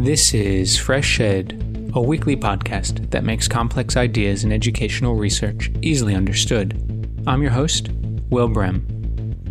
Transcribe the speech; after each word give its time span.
This 0.00 0.32
is 0.32 0.78
Fresh 0.78 1.20
Ed, 1.20 1.92
a 1.92 2.00
weekly 2.00 2.34
podcast 2.34 3.10
that 3.10 3.22
makes 3.22 3.46
complex 3.46 3.98
ideas 3.98 4.44
in 4.44 4.50
educational 4.50 5.14
research 5.14 5.70
easily 5.82 6.14
understood. 6.14 7.22
I'm 7.26 7.42
your 7.42 7.50
host, 7.50 7.90
Will 8.30 8.48
Brehm. 8.48 8.86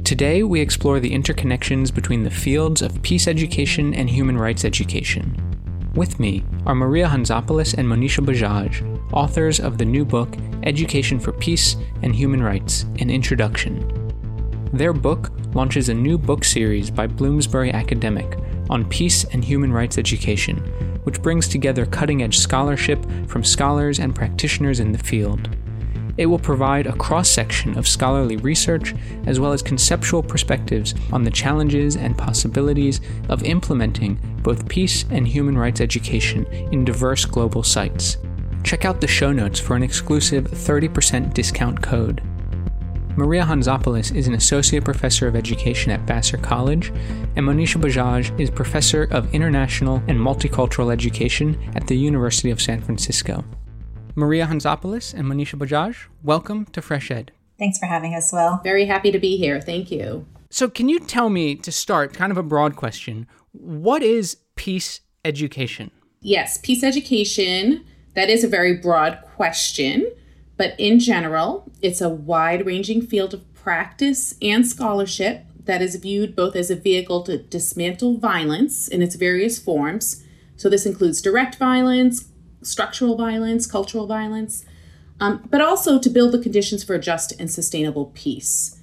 Today, 0.04 0.42
we 0.42 0.60
explore 0.60 1.00
the 1.00 1.12
interconnections 1.12 1.94
between 1.94 2.24
the 2.24 2.32
fields 2.32 2.82
of 2.82 3.00
peace 3.04 3.28
education 3.28 3.94
and 3.94 4.10
human 4.10 4.40
rights 4.40 4.66
education. 4.66 5.38
With 5.94 6.20
me 6.20 6.44
are 6.66 6.74
Maria 6.74 7.08
Hantzopoulos 7.08 7.78
and 7.78 7.88
Monisha 7.88 8.26
Bajaj, 8.26 9.14
authors 9.14 9.60
of 9.60 9.78
the 9.78 9.86
new 9.86 10.04
book, 10.04 10.36
Education 10.64 11.20
for 11.20 11.32
Peace 11.32 11.76
and 12.02 12.16
Human 12.16 12.42
Rights 12.42 12.88
An 12.98 13.12
Introduction. 13.12 13.88
Their 14.74 14.94
book 14.94 15.30
launches 15.54 15.90
a 15.90 15.94
new 15.94 16.18
book 16.18 16.44
series 16.44 16.90
by 16.90 17.06
Bloomsbury 17.06 17.72
Academic 17.72 18.36
on 18.70 18.88
peace 18.90 19.24
and 19.26 19.44
human 19.44 19.72
rights 19.74 19.98
education, 19.98 20.58
which 21.04 21.22
brings 21.22 21.48
together 21.48 21.86
cutting 21.86 22.24
edge 22.24 22.38
scholarship 22.38 23.06
from 23.28 23.44
scholars 23.44 24.00
and 24.00 24.16
practitioners 24.16 24.80
in 24.80 24.92
the 24.92 24.98
field. 24.98 25.50
It 26.18 26.26
will 26.26 26.38
provide 26.38 26.86
a 26.86 26.98
cross 26.98 27.30
section 27.30 27.78
of 27.78 27.88
scholarly 27.88 28.36
research 28.36 28.94
as 29.26 29.40
well 29.40 29.54
as 29.54 29.62
conceptual 29.62 30.22
perspectives 30.22 30.94
on 31.14 31.24
the 31.24 31.32
challenges 31.32 31.96
and 31.96 32.18
possibilities 32.18 33.00
of 33.30 33.44
implementing 33.44 34.20
both 34.44 34.68
peace 34.68 35.06
and 35.12 35.26
human 35.26 35.58
rights 35.58 35.80
education 35.80 36.46
in 36.74 36.84
diverse 36.84 37.24
global 37.24 37.64
sites. 37.64 38.18
Check 38.66 38.84
out 38.84 39.00
the 39.00 39.08
show 39.08 39.32
notes 39.32 39.62
for 39.62 39.78
an 39.78 39.84
exclusive 39.84 40.44
30% 40.44 41.34
discount 41.34 41.82
code. 41.82 42.22
Maria 43.20 43.44
Hantzopoulos 43.44 44.16
is 44.16 44.28
an 44.28 44.34
associate 44.34 44.86
professor 44.86 45.28
of 45.28 45.36
education 45.36 45.92
at 45.92 46.00
Vassar 46.08 46.38
College, 46.38 46.88
and 47.36 47.46
Monisha 47.46 47.76
Bajaj 47.76 48.40
is 48.40 48.50
professor 48.50 49.10
of 49.12 49.36
international 49.36 50.02
and 50.08 50.18
multicultural 50.18 50.90
education 50.90 51.62
at 51.76 51.86
the 51.88 51.98
University 51.98 52.50
of 52.50 52.62
San 52.62 52.80
Francisco. 52.82 53.44
Maria 54.16 54.48
Hantzopoulos 54.48 55.14
and 55.14 55.28
Monisha 55.28 55.60
Bajaj, 55.60 55.98
welcome 56.24 56.64
to 56.68 56.82
Fresh 56.82 57.12
Ed. 57.12 57.34
Thanks 57.58 57.78
for 57.78 57.88
having 57.88 58.16
us, 58.16 58.32
Will. 58.32 58.62
Very 58.64 58.86
happy 58.86 59.12
to 59.12 59.20
be 59.20 59.36
here. 59.36 59.60
Thank 59.60 59.92
you. 59.92 60.26
So, 60.50 60.70
can 60.70 60.88
you 60.88 61.02
tell 61.02 61.30
me 61.30 61.56
to 61.56 61.74
start, 61.74 62.14
kind 62.14 62.32
of 62.32 62.38
a 62.38 62.44
broad 62.44 62.78
question, 62.78 63.28
what 63.52 64.02
is 64.02 64.38
peace 64.56 65.02
education? 65.26 65.92
Yes, 66.22 66.58
peace 66.58 66.86
education, 66.86 67.84
that 68.14 68.30
is 68.30 68.46
a 68.46 68.48
very 68.48 68.78
broad 68.78 69.20
question. 69.36 70.10
But 70.60 70.76
in 70.78 71.00
general, 71.00 71.72
it's 71.82 72.02
a 72.02 72.10
wide 72.10 72.66
ranging 72.66 73.02
field 73.02 73.34
of 73.34 73.54
practice 73.54 74.36
and 74.42 74.68
scholarship 74.68 75.46
that 75.64 75.82
is 75.82 75.96
viewed 75.96 76.36
both 76.36 76.54
as 76.54 76.70
a 76.70 76.76
vehicle 76.76 77.24
to 77.24 77.38
dismantle 77.38 78.18
violence 78.18 78.90
in 78.90 79.02
its 79.02 79.16
various 79.16 79.58
forms. 79.58 80.22
So, 80.58 80.68
this 80.68 80.86
includes 80.86 81.22
direct 81.22 81.56
violence, 81.56 82.28
structural 82.62 83.16
violence, 83.16 83.68
cultural 83.68 84.06
violence, 84.06 84.66
um, 85.22 85.48
but 85.50 85.62
also 85.62 85.98
to 85.98 86.10
build 86.10 86.34
the 86.34 86.40
conditions 86.40 86.84
for 86.84 86.94
a 86.94 87.00
just 87.00 87.32
and 87.40 87.50
sustainable 87.50 88.08
peace. 88.14 88.82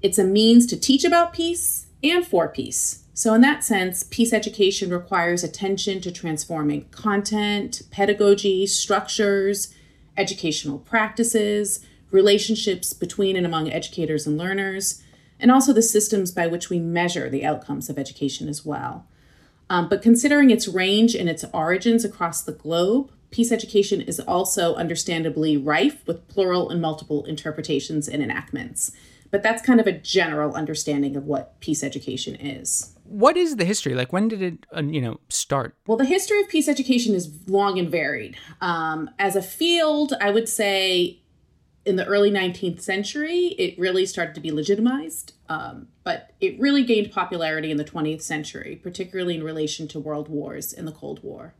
It's 0.00 0.18
a 0.18 0.24
means 0.24 0.64
to 0.68 0.80
teach 0.80 1.04
about 1.04 1.34
peace 1.34 1.88
and 2.02 2.26
for 2.26 2.48
peace. 2.48 3.04
So, 3.12 3.34
in 3.34 3.42
that 3.42 3.62
sense, 3.62 4.04
peace 4.04 4.32
education 4.32 4.88
requires 4.88 5.44
attention 5.44 6.00
to 6.00 6.10
transforming 6.10 6.86
content, 6.92 7.82
pedagogy, 7.90 8.66
structures, 8.66 9.74
educational 10.20 10.78
practices, 10.78 11.80
relationships 12.10 12.92
between 12.92 13.36
and 13.36 13.46
among 13.46 13.72
educators 13.72 14.26
and 14.26 14.36
learners, 14.36 15.02
and 15.38 15.50
also 15.50 15.72
the 15.72 15.82
systems 15.82 16.30
by 16.30 16.46
which 16.46 16.68
we 16.68 16.78
measure 16.78 17.30
the 17.30 17.44
outcomes 17.44 17.88
of 17.88 17.98
education 17.98 18.48
as 18.48 18.64
well. 18.64 19.06
Um, 19.70 19.88
but 19.88 20.02
considering 20.02 20.50
its 20.50 20.68
range 20.68 21.14
and 21.14 21.28
its 21.28 21.44
origins 21.54 22.04
across 22.04 22.42
the 22.42 22.52
globe, 22.52 23.10
peace 23.30 23.52
education 23.52 24.00
is 24.00 24.20
also 24.20 24.74
understandably 24.74 25.56
rife 25.56 26.06
with 26.06 26.26
plural 26.28 26.68
and 26.68 26.82
multiple 26.82 27.24
interpretations 27.24 28.08
and 28.08 28.22
enactments. 28.22 28.92
But 29.30 29.42
that's 29.42 29.62
kind 29.62 29.80
of 29.80 29.86
a 29.86 29.92
general 29.92 30.54
understanding 30.54 31.16
of 31.16 31.24
what 31.24 31.58
peace 31.60 31.84
education 31.84 32.34
is. 32.34 32.94
What 33.04 33.36
is 33.36 33.56
the 33.56 33.64
history? 33.64 33.94
Like, 33.94 34.12
when 34.12 34.28
did 34.28 34.42
it, 34.42 34.66
uh, 34.76 34.82
you 34.82 35.00
know, 35.00 35.20
start? 35.28 35.76
Well, 35.86 35.98
the 35.98 36.04
history 36.04 36.40
of 36.40 36.48
peace 36.48 36.68
education 36.68 37.14
is 37.14 37.30
long 37.48 37.78
and 37.78 37.90
varied. 37.90 38.36
Um, 38.60 39.10
as 39.18 39.36
a 39.36 39.42
field, 39.42 40.14
I 40.20 40.30
would 40.30 40.48
say 40.48 41.20
in 41.84 41.96
the 41.96 42.06
early 42.06 42.30
19th 42.30 42.80
century, 42.80 43.54
it 43.58 43.78
really 43.78 44.04
started 44.04 44.34
to 44.34 44.40
be 44.40 44.50
legitimized. 44.50 45.32
Um, 45.48 45.88
but 46.04 46.30
it 46.40 46.58
really 46.60 46.84
gained 46.84 47.10
popularity 47.10 47.70
in 47.70 47.76
the 47.76 47.84
20th 47.84 48.22
century, 48.22 48.76
particularly 48.76 49.36
in 49.36 49.42
relation 49.42 49.88
to 49.88 50.00
world 50.00 50.28
wars 50.28 50.72
and 50.72 50.86
the 50.86 50.92
Cold 50.92 51.22
War. 51.22 51.54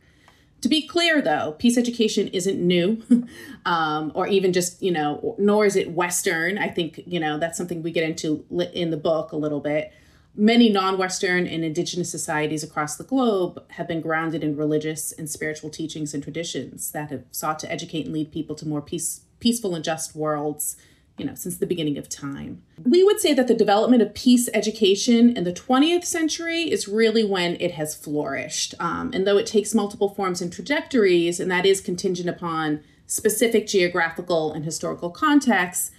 To 0.61 0.69
be 0.69 0.85
clear, 0.85 1.21
though, 1.21 1.55
peace 1.57 1.77
education 1.77 2.27
isn't 2.27 2.59
new, 2.59 3.01
um, 3.65 4.11
or 4.13 4.27
even 4.27 4.53
just, 4.53 4.81
you 4.81 4.91
know, 4.91 5.35
nor 5.39 5.65
is 5.65 5.75
it 5.75 5.91
Western. 5.91 6.57
I 6.57 6.67
think, 6.67 7.01
you 7.07 7.19
know, 7.19 7.39
that's 7.39 7.57
something 7.57 7.81
we 7.81 7.91
get 7.91 8.03
into 8.03 8.45
in 8.73 8.91
the 8.91 8.97
book 8.97 9.31
a 9.31 9.37
little 9.37 9.59
bit. 9.59 9.91
Many 10.35 10.69
non 10.69 10.97
Western 10.97 11.45
and 11.47 11.65
indigenous 11.65 12.09
societies 12.09 12.63
across 12.63 12.95
the 12.95 13.03
globe 13.03 13.61
have 13.71 13.87
been 13.87 14.01
grounded 14.01 14.43
in 14.43 14.55
religious 14.55 15.11
and 15.11 15.29
spiritual 15.29 15.69
teachings 15.69 16.13
and 16.13 16.23
traditions 16.23 16.91
that 16.91 17.09
have 17.09 17.23
sought 17.31 17.59
to 17.59 17.71
educate 17.71 18.05
and 18.05 18.13
lead 18.13 18.31
people 18.31 18.55
to 18.55 18.67
more 18.67 18.81
peace, 18.81 19.21
peaceful 19.39 19.75
and 19.75 19.83
just 19.83 20.15
worlds 20.15 20.77
you 21.21 21.27
know, 21.27 21.35
since 21.35 21.57
the 21.57 21.67
beginning 21.67 21.99
of 21.99 22.09
time. 22.09 22.63
We 22.83 23.03
would 23.03 23.19
say 23.19 23.35
that 23.35 23.47
the 23.47 23.53
development 23.53 24.01
of 24.01 24.15
peace 24.15 24.49
education 24.55 25.37
in 25.37 25.43
the 25.43 25.53
20th 25.53 26.03
century 26.03 26.63
is 26.63 26.87
really 26.87 27.23
when 27.23 27.57
it 27.61 27.73
has 27.73 27.93
flourished. 27.93 28.73
Um, 28.79 29.11
and 29.13 29.27
though 29.27 29.37
it 29.37 29.45
takes 29.45 29.75
multiple 29.75 30.09
forms 30.09 30.41
and 30.41 30.51
trajectories, 30.51 31.39
and 31.39 31.51
that 31.51 31.63
is 31.63 31.79
contingent 31.79 32.27
upon 32.27 32.81
specific 33.05 33.67
geographical 33.67 34.51
and 34.51 34.65
historical 34.65 35.11
contexts, 35.11 35.91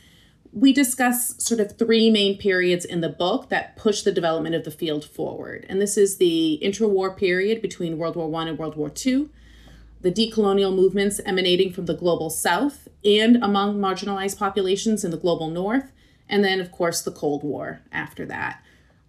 we 0.53 0.73
discuss 0.73 1.41
sort 1.41 1.61
of 1.61 1.79
three 1.79 2.11
main 2.11 2.37
periods 2.37 2.85
in 2.85 3.01
the 3.01 3.09
book 3.09 3.49
that 3.49 3.77
push 3.77 4.03
the 4.03 4.11
development 4.11 4.57
of 4.57 4.65
the 4.65 4.73
field 4.73 5.05
forward. 5.05 5.65
And 5.69 5.81
this 5.81 5.97
is 5.97 6.17
the 6.17 6.55
intra-war 6.55 7.15
period 7.15 7.63
between 7.63 7.97
World 7.97 8.17
War 8.17 8.35
I 8.43 8.49
and 8.49 8.59
World 8.59 8.75
War 8.75 8.91
II, 9.07 9.29
the 10.01 10.11
decolonial 10.11 10.75
movements 10.75 11.21
emanating 11.25 11.73
from 11.73 11.87
the 11.87 11.95
global 11.95 12.29
south 12.29 12.82
and 13.05 13.43
among 13.43 13.79
marginalized 13.79 14.39
populations 14.39 15.05
in 15.05 15.11
the 15.11 15.17
global 15.17 15.49
north, 15.49 15.93
and 16.29 16.45
then, 16.45 16.61
of 16.61 16.73
course, 16.73 17.03
the 17.03 17.11
Cold 17.11 17.43
War 17.43 17.81
after 17.93 18.25
that. 18.27 18.63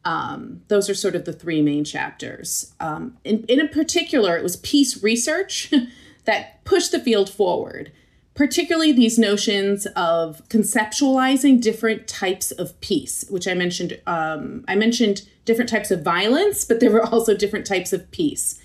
Um, 0.06 0.62
those 0.68 0.90
are 0.90 0.96
sort 0.96 1.16
of 1.16 1.26
the 1.26 1.34
three 1.34 1.62
main 1.62 1.84
chapters. 1.84 2.74
Um, 2.80 3.18
in, 3.24 3.46
in 3.46 3.66
particular, 3.70 4.38
it 4.38 4.44
was 4.44 4.58
peace 4.58 5.02
research 5.02 5.72
that 6.26 6.64
pushed 6.66 6.92
the 6.92 7.00
field 7.00 7.30
forward, 7.30 7.92
particularly 8.34 8.92
these 8.92 9.18
notions 9.18 9.86
of 9.96 10.42
conceptualizing 10.50 11.62
different 11.62 12.08
types 12.08 12.52
of 12.52 12.80
peace, 12.82 13.24
which 13.30 13.48
I 13.48 13.54
mentioned. 13.54 14.00
Um, 14.06 14.66
I 14.68 14.76
mentioned 14.76 15.22
different 15.46 15.70
types 15.70 15.92
of 15.92 16.02
violence, 16.04 16.66
but 16.66 16.80
there 16.80 16.92
were 16.92 17.06
also 17.14 17.36
different 17.36 17.66
types 17.66 17.94
of 17.94 18.10
peace. 18.12 18.60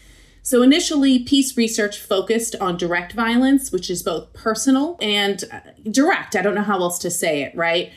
So 0.48 0.62
initially, 0.62 1.18
peace 1.18 1.58
research 1.58 1.98
focused 1.98 2.56
on 2.58 2.78
direct 2.78 3.12
violence, 3.12 3.70
which 3.70 3.90
is 3.90 4.02
both 4.02 4.32
personal 4.32 4.96
and 4.98 5.44
uh, 5.52 5.60
direct. 5.90 6.34
I 6.34 6.40
don't 6.40 6.54
know 6.54 6.62
how 6.62 6.80
else 6.80 6.98
to 7.00 7.10
say 7.10 7.42
it, 7.42 7.54
right? 7.54 7.92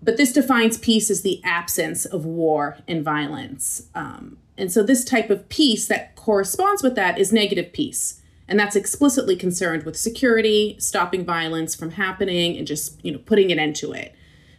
But 0.00 0.16
this 0.16 0.32
defines 0.32 0.78
peace 0.78 1.10
as 1.10 1.22
the 1.22 1.42
absence 1.42 2.04
of 2.04 2.24
war 2.24 2.78
and 2.86 3.02
violence. 3.02 3.88
Um, 3.92 4.38
and 4.56 4.70
so, 4.70 4.84
this 4.84 5.04
type 5.04 5.30
of 5.30 5.48
peace 5.48 5.88
that 5.88 6.14
corresponds 6.14 6.84
with 6.84 6.94
that 6.94 7.18
is 7.18 7.32
negative 7.32 7.72
peace. 7.72 8.22
And 8.46 8.56
that's 8.56 8.76
explicitly 8.76 9.34
concerned 9.34 9.82
with 9.82 9.98
security, 9.98 10.76
stopping 10.78 11.24
violence 11.24 11.74
from 11.74 11.90
happening, 11.90 12.56
and 12.56 12.68
just 12.68 13.04
you 13.04 13.10
know 13.10 13.18
putting 13.18 13.50
an 13.50 13.58
end 13.58 13.74
to 13.76 13.90
it. 13.90 14.14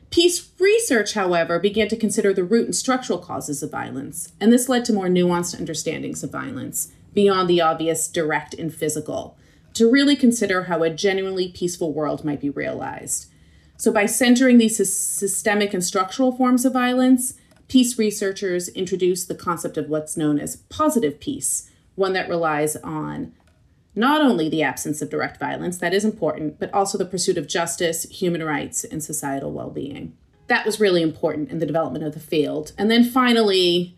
Peace 0.09 0.51
research, 0.59 1.13
however, 1.13 1.59
began 1.59 1.87
to 1.87 1.95
consider 1.95 2.33
the 2.33 2.43
root 2.43 2.65
and 2.65 2.75
structural 2.75 3.19
causes 3.19 3.63
of 3.63 3.71
violence, 3.71 4.33
and 4.41 4.51
this 4.51 4.67
led 4.67 4.83
to 4.83 4.91
more 4.91 5.07
nuanced 5.07 5.57
understandings 5.57 6.25
of 6.25 6.29
violence 6.29 6.91
beyond 7.13 7.49
the 7.49 7.61
obvious 7.61 8.07
direct 8.07 8.53
and 8.53 8.73
physical, 8.73 9.37
to 9.73 9.89
really 9.89 10.15
consider 10.15 10.63
how 10.63 10.83
a 10.83 10.89
genuinely 10.89 11.49
peaceful 11.49 11.93
world 11.93 12.25
might 12.25 12.41
be 12.41 12.49
realized. 12.49 13.27
So, 13.77 13.91
by 13.91 14.05
centering 14.05 14.57
these 14.57 14.77
systemic 14.77 15.73
and 15.73 15.83
structural 15.83 16.31
forms 16.31 16.65
of 16.65 16.73
violence, 16.73 17.33
peace 17.67 17.97
researchers 17.97 18.69
introduce 18.69 19.25
the 19.25 19.35
concept 19.35 19.77
of 19.77 19.89
what's 19.89 20.17
known 20.17 20.39
as 20.39 20.57
positive 20.57 21.19
peace, 21.19 21.69
one 21.95 22.13
that 22.13 22.29
relies 22.29 22.75
on 22.77 23.33
not 23.95 24.21
only 24.21 24.47
the 24.49 24.63
absence 24.63 25.01
of 25.01 25.09
direct 25.09 25.39
violence, 25.39 25.77
that 25.79 25.93
is 25.93 26.05
important, 26.05 26.59
but 26.59 26.73
also 26.73 26.97
the 26.97 27.05
pursuit 27.05 27.37
of 27.37 27.47
justice, 27.47 28.03
human 28.03 28.43
rights, 28.43 28.83
and 28.83 29.03
societal 29.03 29.51
well 29.51 29.69
being. 29.69 30.15
That 30.47 30.65
was 30.65 30.79
really 30.79 31.01
important 31.01 31.49
in 31.49 31.59
the 31.59 31.65
development 31.65 32.05
of 32.05 32.13
the 32.13 32.19
field. 32.19 32.73
And 32.77 32.91
then 32.91 33.03
finally, 33.03 33.95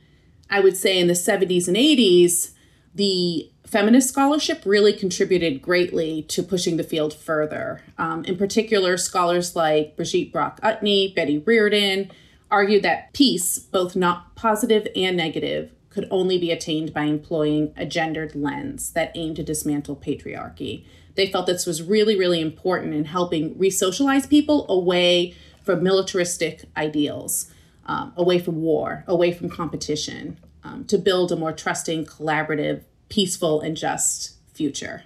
I 0.50 0.60
would 0.60 0.78
say 0.78 1.00
in 1.00 1.08
the 1.08 1.14
70s 1.14 1.68
and 1.68 1.78
80s, 1.78 2.52
the 2.96 3.50
feminist 3.66 4.10
scholarship 4.10 4.64
really 4.66 4.94
contributed 4.94 5.62
greatly 5.62 6.22
to 6.24 6.44
pushing 6.44 6.78
the 6.78 6.84
field 6.84 7.14
further. 7.14 7.82
Um, 7.98 8.24
in 8.26 8.38
particular, 8.38 8.98
scholars 8.98 9.56
like 9.56 9.96
Brigitte 9.96 10.32
Brock-Utne, 10.32 11.14
Betty 11.16 11.40
Reardon 11.40 12.12
argued 12.52 12.84
that 12.84 13.12
peace, 13.14 13.58
both 13.58 13.96
not 13.96 14.36
positive 14.36 14.88
and 14.96 15.18
negative, 15.18 15.72
could 15.90 16.08
only 16.12 16.38
be 16.38 16.52
attained 16.52 16.94
by 16.94 17.04
employing 17.04 17.74
a 17.76 17.86
gendered 17.86 18.36
lens 18.36 18.92
that 18.92 19.12
aimed 19.16 19.38
to 19.38 19.44
dismantle 19.44 19.96
patriarchy. 19.96 20.86
They 21.16 21.32
felt 21.32 21.48
this 21.48 21.66
was 21.66 21.82
really, 21.82 22.18
really 22.18 22.42
important 22.42 22.94
in 22.94 23.06
helping 23.06 23.58
re 23.58 23.70
socialize 23.70 24.28
people 24.28 24.70
away 24.70 25.36
from 25.64 25.84
militaristic 25.84 26.66
ideals, 26.76 27.52
um, 27.86 28.14
away 28.16 28.40
from 28.40 28.62
war, 28.62 29.04
away 29.08 29.32
from 29.32 29.50
competition, 29.50 30.38
um, 30.64 30.86
to 30.86 30.98
build 30.98 31.32
a 31.32 31.36
more 31.36 31.52
trusting, 31.52 32.06
collaborative, 32.06 32.84
peaceful, 33.10 33.62
and 33.62 33.76
just 33.78 34.36
future. 34.54 35.04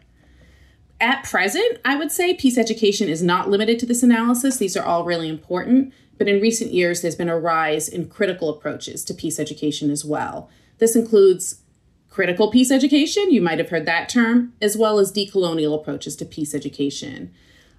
At 1.00 1.24
present, 1.24 1.80
I 1.86 1.96
would 1.96 2.12
say 2.12 2.34
peace 2.34 2.58
education 2.58 3.08
is 3.08 3.22
not 3.22 3.50
limited 3.50 3.80
to 3.80 3.86
this 3.86 4.04
analysis. 4.04 4.58
These 4.58 4.76
are 4.76 4.86
all 4.86 5.04
really 5.04 5.30
important, 5.30 5.94
but 6.18 6.28
in 6.28 6.42
recent 6.42 6.74
years, 6.74 7.02
there's 7.02 7.16
been 7.16 7.30
a 7.30 7.38
rise 7.38 7.88
in 7.88 8.10
critical 8.10 8.50
approaches 8.50 9.04
to 9.06 9.14
peace 9.14 9.40
education 9.40 9.92
as 9.92 10.04
well. 10.04 10.50
This 10.80 10.96
includes 10.96 11.62
critical 12.10 12.50
peace 12.50 12.72
education, 12.72 13.32
you 13.32 13.42
might 13.42 13.60
have 13.60 13.70
heard 13.70 13.86
that 13.86 14.10
term, 14.10 14.54
as 14.60 14.76
well 14.76 14.98
as 14.98 15.12
decolonial 15.12 15.76
approaches 15.76 16.16
to 16.16 16.26
peace 16.26 16.56
education. 16.56 17.32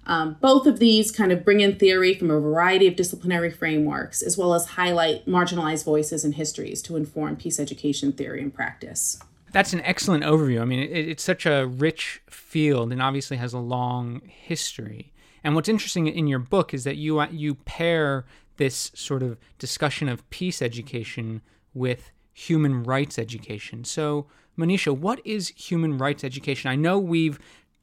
Um, 0.09 0.37
both 0.41 0.65
of 0.65 0.79
these 0.79 1.11
kind 1.11 1.31
of 1.31 1.45
bring 1.45 1.59
in 1.59 1.77
theory 1.77 2.15
from 2.15 2.31
a 2.31 2.39
variety 2.39 2.87
of 2.87 2.95
disciplinary 2.95 3.51
frameworks, 3.51 4.23
as 4.23 4.39
well 4.39 4.55
as 4.55 4.65
highlight 4.65 5.27
marginalized 5.27 5.85
voices 5.85 6.25
and 6.25 6.33
histories 6.33 6.81
to 6.81 6.95
inform 6.95 7.35
peace 7.35 7.59
education 7.59 8.11
theory 8.11 8.41
and 8.41 8.51
practice. 8.51 9.19
That's 9.51 9.71
an 9.71 9.81
excellent 9.81 10.23
overview. 10.23 10.61
I 10.61 10.65
mean, 10.65 10.79
it, 10.79 11.09
it's 11.09 11.21
such 11.21 11.45
a 11.45 11.67
rich 11.67 12.23
field 12.27 12.91
and 12.91 13.03
obviously 13.03 13.37
has 13.37 13.53
a 13.53 13.59
long 13.59 14.23
history. 14.25 15.13
And 15.43 15.53
what's 15.53 15.69
interesting 15.69 16.07
in 16.07 16.25
your 16.25 16.39
book 16.39 16.73
is 16.73 16.85
that 16.85 16.97
you 16.97 17.23
you 17.25 17.53
pair 17.53 18.25
this 18.57 18.91
sort 18.95 19.21
of 19.21 19.37
discussion 19.59 20.09
of 20.09 20.27
peace 20.31 20.59
education 20.59 21.43
with 21.75 22.11
human 22.33 22.81
rights 22.81 23.19
education. 23.19 23.83
So, 23.83 24.25
Monisha, 24.57 24.97
what 24.97 25.21
is 25.23 25.49
human 25.49 25.99
rights 25.99 26.23
education? 26.23 26.71
I 26.71 26.75
know 26.75 26.97
we've 26.97 27.39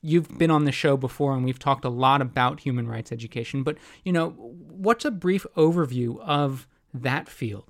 you've 0.07 0.39
been 0.39 0.51
on 0.51 0.65
the 0.65 0.73
show 0.73 0.97
before 0.97 1.35
and 1.35 1.45
we've 1.45 1.59
talked 1.59 1.85
a 1.85 1.91
lot 1.91 2.23
about 2.23 2.61
human 2.61 2.87
rights 2.87 3.13
education, 3.13 3.63
but 3.63 3.77
you 4.05 4.13
know, 4.13 4.31
what's 4.31 5.05
a 5.05 5.11
brief 5.11 5.47
overview 5.57 6.21
of 6.21 6.67
that 6.95 7.29
field? 7.29 7.65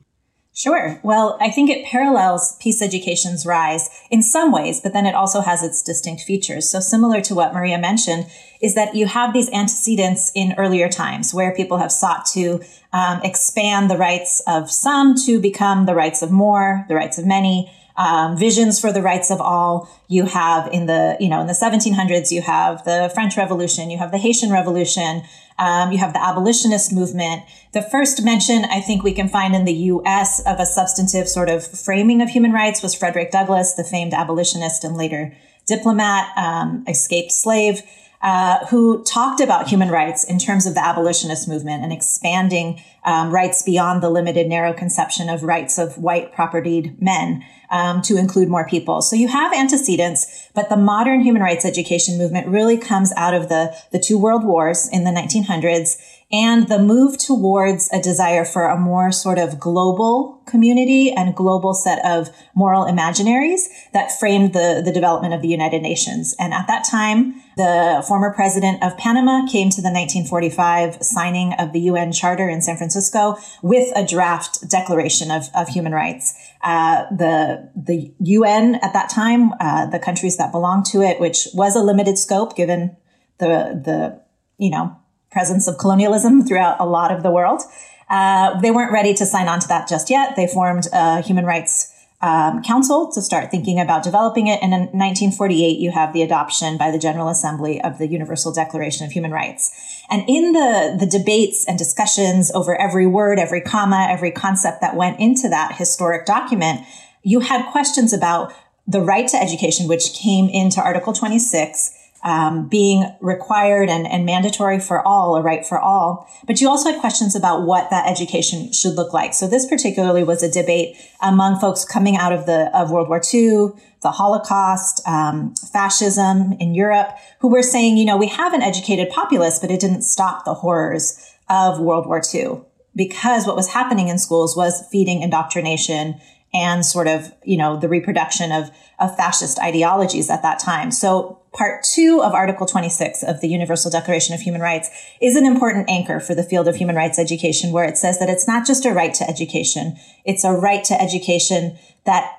Sure. 0.56 0.98
Well, 1.02 1.36
I 1.38 1.50
think 1.50 1.68
it 1.68 1.84
parallels 1.84 2.56
peace 2.60 2.80
education's 2.80 3.44
rise 3.44 3.90
in 4.10 4.22
some 4.22 4.52
ways, 4.52 4.80
but 4.80 4.94
then 4.94 5.04
it 5.04 5.14
also 5.14 5.42
has 5.42 5.62
its 5.62 5.82
distinct 5.82 6.22
features. 6.22 6.70
So 6.70 6.80
similar 6.80 7.20
to 7.22 7.34
what 7.34 7.52
Maria 7.52 7.76
mentioned 7.76 8.26
is 8.62 8.74
that 8.74 8.94
you 8.94 9.04
have 9.04 9.34
these 9.34 9.50
antecedents 9.50 10.32
in 10.34 10.54
earlier 10.56 10.88
times 10.88 11.34
where 11.34 11.54
people 11.54 11.76
have 11.76 11.92
sought 11.92 12.24
to 12.32 12.62
um, 12.94 13.20
expand 13.22 13.90
the 13.90 13.98
rights 13.98 14.40
of 14.46 14.70
some 14.70 15.14
to 15.26 15.38
become 15.38 15.84
the 15.84 15.94
rights 15.94 16.22
of 16.22 16.30
more, 16.30 16.86
the 16.88 16.94
rights 16.94 17.18
of 17.18 17.26
many, 17.26 17.70
um, 17.96 18.36
visions 18.36 18.80
for 18.80 18.92
the 18.92 19.02
rights 19.02 19.30
of 19.30 19.40
all. 19.40 19.88
You 20.08 20.26
have 20.26 20.68
in 20.72 20.86
the, 20.86 21.16
you 21.20 21.28
know, 21.28 21.40
in 21.40 21.46
the 21.46 21.52
1700s, 21.52 22.30
you 22.30 22.42
have 22.42 22.84
the 22.84 23.10
French 23.14 23.36
Revolution, 23.36 23.90
you 23.90 23.98
have 23.98 24.10
the 24.10 24.18
Haitian 24.18 24.50
Revolution, 24.50 25.22
um, 25.58 25.92
you 25.92 25.98
have 25.98 26.12
the 26.12 26.22
abolitionist 26.22 26.92
movement. 26.92 27.42
The 27.72 27.82
first 27.82 28.22
mention 28.22 28.64
I 28.66 28.80
think 28.80 29.02
we 29.02 29.12
can 29.12 29.28
find 29.28 29.54
in 29.54 29.64
the 29.64 29.72
U.S. 29.72 30.40
of 30.46 30.60
a 30.60 30.66
substantive 30.66 31.28
sort 31.28 31.48
of 31.48 31.66
framing 31.66 32.20
of 32.20 32.28
human 32.28 32.52
rights 32.52 32.82
was 32.82 32.94
Frederick 32.94 33.30
Douglass, 33.30 33.74
the 33.74 33.84
famed 33.84 34.12
abolitionist 34.12 34.84
and 34.84 34.96
later 34.96 35.34
diplomat, 35.66 36.36
um, 36.36 36.84
escaped 36.86 37.32
slave. 37.32 37.82
Uh, 38.26 38.66
who 38.66 39.04
talked 39.04 39.40
about 39.40 39.68
human 39.68 39.88
rights 39.88 40.24
in 40.24 40.36
terms 40.36 40.66
of 40.66 40.74
the 40.74 40.84
abolitionist 40.84 41.46
movement 41.46 41.84
and 41.84 41.92
expanding 41.92 42.82
um, 43.04 43.30
rights 43.30 43.62
beyond 43.62 44.02
the 44.02 44.10
limited, 44.10 44.48
narrow 44.48 44.72
conception 44.72 45.28
of 45.28 45.44
rights 45.44 45.78
of 45.78 45.96
white 45.96 46.32
propertied 46.32 47.00
men 47.00 47.40
um, 47.70 48.02
to 48.02 48.16
include 48.16 48.48
more 48.48 48.66
people. 48.66 49.00
So 49.00 49.14
you 49.14 49.28
have 49.28 49.54
antecedents, 49.54 50.48
but 50.54 50.68
the 50.68 50.76
modern 50.76 51.20
human 51.20 51.40
rights 51.40 51.64
education 51.64 52.18
movement 52.18 52.48
really 52.48 52.76
comes 52.76 53.12
out 53.16 53.32
of 53.32 53.48
the, 53.48 53.72
the 53.92 54.00
two 54.00 54.18
world 54.18 54.42
wars 54.42 54.88
in 54.88 55.04
the 55.04 55.12
1900s 55.12 55.96
and 56.32 56.68
the 56.68 56.78
move 56.78 57.18
towards 57.18 57.88
a 57.92 58.02
desire 58.02 58.44
for 58.44 58.66
a 58.66 58.76
more 58.76 59.12
sort 59.12 59.38
of 59.38 59.60
global 59.60 60.42
community 60.44 61.12
and 61.12 61.36
global 61.36 61.72
set 61.72 62.04
of 62.04 62.28
moral 62.54 62.84
imaginaries 62.84 63.68
that 63.92 64.10
framed 64.18 64.52
the, 64.52 64.82
the 64.84 64.92
development 64.92 65.34
of 65.34 65.40
the 65.40 65.48
United 65.48 65.82
Nations. 65.82 66.34
And 66.40 66.52
at 66.52 66.66
that 66.66 66.84
time, 66.90 67.34
the 67.56 68.04
former 68.06 68.32
president 68.32 68.82
of 68.82 68.96
Panama 68.98 69.46
came 69.46 69.70
to 69.70 69.80
the 69.80 69.88
1945 69.88 71.02
signing 71.02 71.52
of 71.54 71.72
the 71.72 71.80
UN 71.82 72.12
Charter 72.12 72.48
in 72.48 72.60
San 72.60 72.76
Francisco 72.76 73.36
with 73.62 73.96
a 73.96 74.04
draft 74.04 74.68
declaration 74.68 75.30
of, 75.30 75.44
of 75.54 75.68
human 75.68 75.92
rights. 75.92 76.34
Uh, 76.62 77.04
the 77.16 77.70
the 77.76 78.12
UN 78.18 78.74
at 78.76 78.92
that 78.92 79.08
time, 79.08 79.52
uh, 79.60 79.86
the 79.86 80.00
countries 80.00 80.36
that 80.38 80.50
belonged 80.50 80.86
to 80.86 81.02
it, 81.02 81.20
which 81.20 81.46
was 81.54 81.76
a 81.76 81.80
limited 81.80 82.18
scope 82.18 82.56
given 82.56 82.96
the 83.38 83.80
the 83.84 84.20
you 84.58 84.70
know 84.70 84.96
presence 85.36 85.68
of 85.68 85.76
colonialism 85.76 86.42
throughout 86.46 86.80
a 86.80 86.86
lot 86.86 87.12
of 87.12 87.22
the 87.22 87.30
world, 87.30 87.60
uh, 88.08 88.58
they 88.60 88.70
weren't 88.70 88.90
ready 88.90 89.12
to 89.12 89.26
sign 89.26 89.48
on 89.48 89.60
to 89.60 89.68
that 89.68 89.86
just 89.86 90.08
yet. 90.08 90.34
They 90.34 90.46
formed 90.46 90.86
a 90.94 91.20
human 91.20 91.44
rights 91.44 91.92
um, 92.22 92.62
Council 92.62 93.12
to 93.12 93.20
start 93.20 93.50
thinking 93.50 93.78
about 93.78 94.02
developing 94.02 94.46
it. 94.46 94.58
And 94.62 94.72
in 94.72 94.80
1948, 94.80 95.78
you 95.78 95.90
have 95.90 96.14
the 96.14 96.22
adoption 96.22 96.78
by 96.78 96.90
the 96.90 96.98
General 96.98 97.28
Assembly 97.28 97.82
of 97.82 97.98
the 97.98 98.06
Universal 98.08 98.54
Declaration 98.54 99.04
of 99.04 99.12
Human 99.12 99.30
Rights. 99.30 99.70
And 100.08 100.24
in 100.26 100.52
the, 100.52 100.96
the 100.98 101.04
debates 101.06 101.66
and 101.68 101.76
discussions 101.76 102.50
over 102.52 102.74
every 102.80 103.06
word, 103.06 103.38
every 103.38 103.60
comma, 103.60 104.08
every 104.08 104.30
concept 104.30 104.80
that 104.80 104.96
went 104.96 105.20
into 105.20 105.50
that 105.50 105.76
historic 105.76 106.24
document, 106.24 106.80
you 107.22 107.40
had 107.40 107.70
questions 107.70 108.14
about 108.14 108.54
the 108.86 109.02
right 109.02 109.28
to 109.28 109.36
education, 109.36 109.86
which 109.86 110.14
came 110.14 110.48
into 110.48 110.80
Article 110.80 111.12
26 111.12 111.92
um, 112.26 112.68
being 112.68 113.08
required 113.20 113.88
and, 113.88 114.04
and 114.04 114.26
mandatory 114.26 114.80
for 114.80 115.00
all, 115.06 115.36
a 115.36 115.42
right 115.42 115.64
for 115.64 115.78
all. 115.78 116.28
But 116.44 116.60
you 116.60 116.68
also 116.68 116.90
had 116.90 117.00
questions 117.00 117.36
about 117.36 117.62
what 117.62 117.88
that 117.90 118.10
education 118.10 118.72
should 118.72 118.94
look 118.94 119.14
like. 119.14 119.32
So 119.32 119.46
this 119.46 119.64
particularly 119.64 120.24
was 120.24 120.42
a 120.42 120.50
debate 120.50 120.96
among 121.22 121.60
folks 121.60 121.84
coming 121.84 122.16
out 122.16 122.32
of 122.32 122.44
the 122.46 122.76
of 122.76 122.90
World 122.90 123.08
War 123.08 123.22
II, 123.32 123.68
the 124.02 124.10
Holocaust, 124.10 125.06
um, 125.06 125.54
fascism 125.72 126.54
in 126.58 126.74
Europe, 126.74 127.16
who 127.38 127.48
were 127.48 127.62
saying, 127.62 127.96
you 127.96 128.04
know, 128.04 128.16
we 128.16 128.26
have 128.26 128.52
an 128.52 128.60
educated 128.60 129.08
populace, 129.08 129.60
but 129.60 129.70
it 129.70 129.78
didn't 129.78 130.02
stop 130.02 130.44
the 130.44 130.54
horrors 130.54 131.32
of 131.48 131.78
World 131.78 132.06
War 132.06 132.20
II 132.34 132.60
because 132.96 133.46
what 133.46 133.54
was 133.54 133.68
happening 133.68 134.08
in 134.08 134.18
schools 134.18 134.56
was 134.56 134.84
feeding 134.90 135.22
indoctrination 135.22 136.20
and 136.56 136.86
sort 136.86 137.06
of, 137.06 137.34
you 137.44 137.58
know, 137.58 137.76
the 137.76 137.88
reproduction 137.88 138.50
of, 138.50 138.70
of 138.98 139.14
fascist 139.14 139.60
ideologies 139.60 140.30
at 140.30 140.40
that 140.40 140.58
time. 140.58 140.90
So 140.90 141.38
part 141.52 141.84
two 141.84 142.22
of 142.24 142.32
Article 142.32 142.66
26 142.66 143.22
of 143.22 143.42
the 143.42 143.48
Universal 143.48 143.90
Declaration 143.90 144.34
of 144.34 144.40
Human 144.40 144.62
Rights 144.62 144.88
is 145.20 145.36
an 145.36 145.44
important 145.44 145.90
anchor 145.90 146.18
for 146.18 146.34
the 146.34 146.42
field 146.42 146.66
of 146.66 146.76
human 146.76 146.96
rights 146.96 147.18
education, 147.18 147.72
where 147.72 147.84
it 147.84 147.98
says 147.98 148.18
that 148.20 148.30
it's 148.30 148.48
not 148.48 148.66
just 148.66 148.86
a 148.86 148.92
right 148.92 149.12
to 149.14 149.28
education. 149.28 149.96
It's 150.24 150.44
a 150.44 150.52
right 150.52 150.82
to 150.84 151.00
education 151.00 151.76
that 152.04 152.32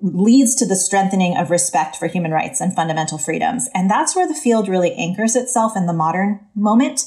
leads 0.00 0.54
to 0.54 0.66
the 0.66 0.76
strengthening 0.76 1.36
of 1.36 1.50
respect 1.50 1.96
for 1.96 2.06
human 2.06 2.30
rights 2.30 2.60
and 2.60 2.72
fundamental 2.72 3.18
freedoms. 3.18 3.68
And 3.74 3.90
that's 3.90 4.14
where 4.14 4.28
the 4.28 4.34
field 4.34 4.68
really 4.68 4.92
anchors 4.94 5.34
itself 5.34 5.76
in 5.76 5.86
the 5.86 5.92
modern 5.92 6.38
moment. 6.54 7.00